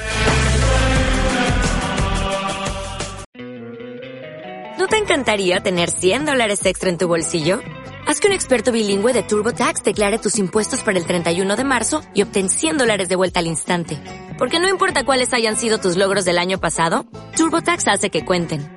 ¿No 4.77 4.87
te 4.87 4.97
encantaría 4.97 5.59
tener 5.61 5.89
100 5.89 6.25
dólares 6.25 6.65
extra 6.65 6.89
en 6.89 6.97
tu 6.97 7.07
bolsillo? 7.07 7.59
Haz 8.07 8.21
que 8.21 8.27
un 8.27 8.33
experto 8.33 8.71
bilingüe 8.71 9.11
de 9.11 9.23
TurboTax 9.23 9.83
declare 9.83 10.17
tus 10.19 10.37
impuestos 10.37 10.81
para 10.81 10.97
el 10.97 11.05
31 11.05 11.55
de 11.57 11.63
marzo 11.65 12.01
y 12.13 12.21
obtén 12.21 12.49
100 12.49 12.77
dólares 12.77 13.09
de 13.09 13.17
vuelta 13.17 13.39
al 13.39 13.47
instante. 13.47 13.99
Porque 14.37 14.59
no 14.59 14.69
importa 14.69 15.03
cuáles 15.03 15.33
hayan 15.33 15.57
sido 15.57 15.79
tus 15.79 15.97
logros 15.97 16.23
del 16.23 16.37
año 16.37 16.59
pasado, 16.59 17.05
TurboTax 17.35 17.87
hace 17.87 18.09
que 18.09 18.23
cuenten. 18.23 18.76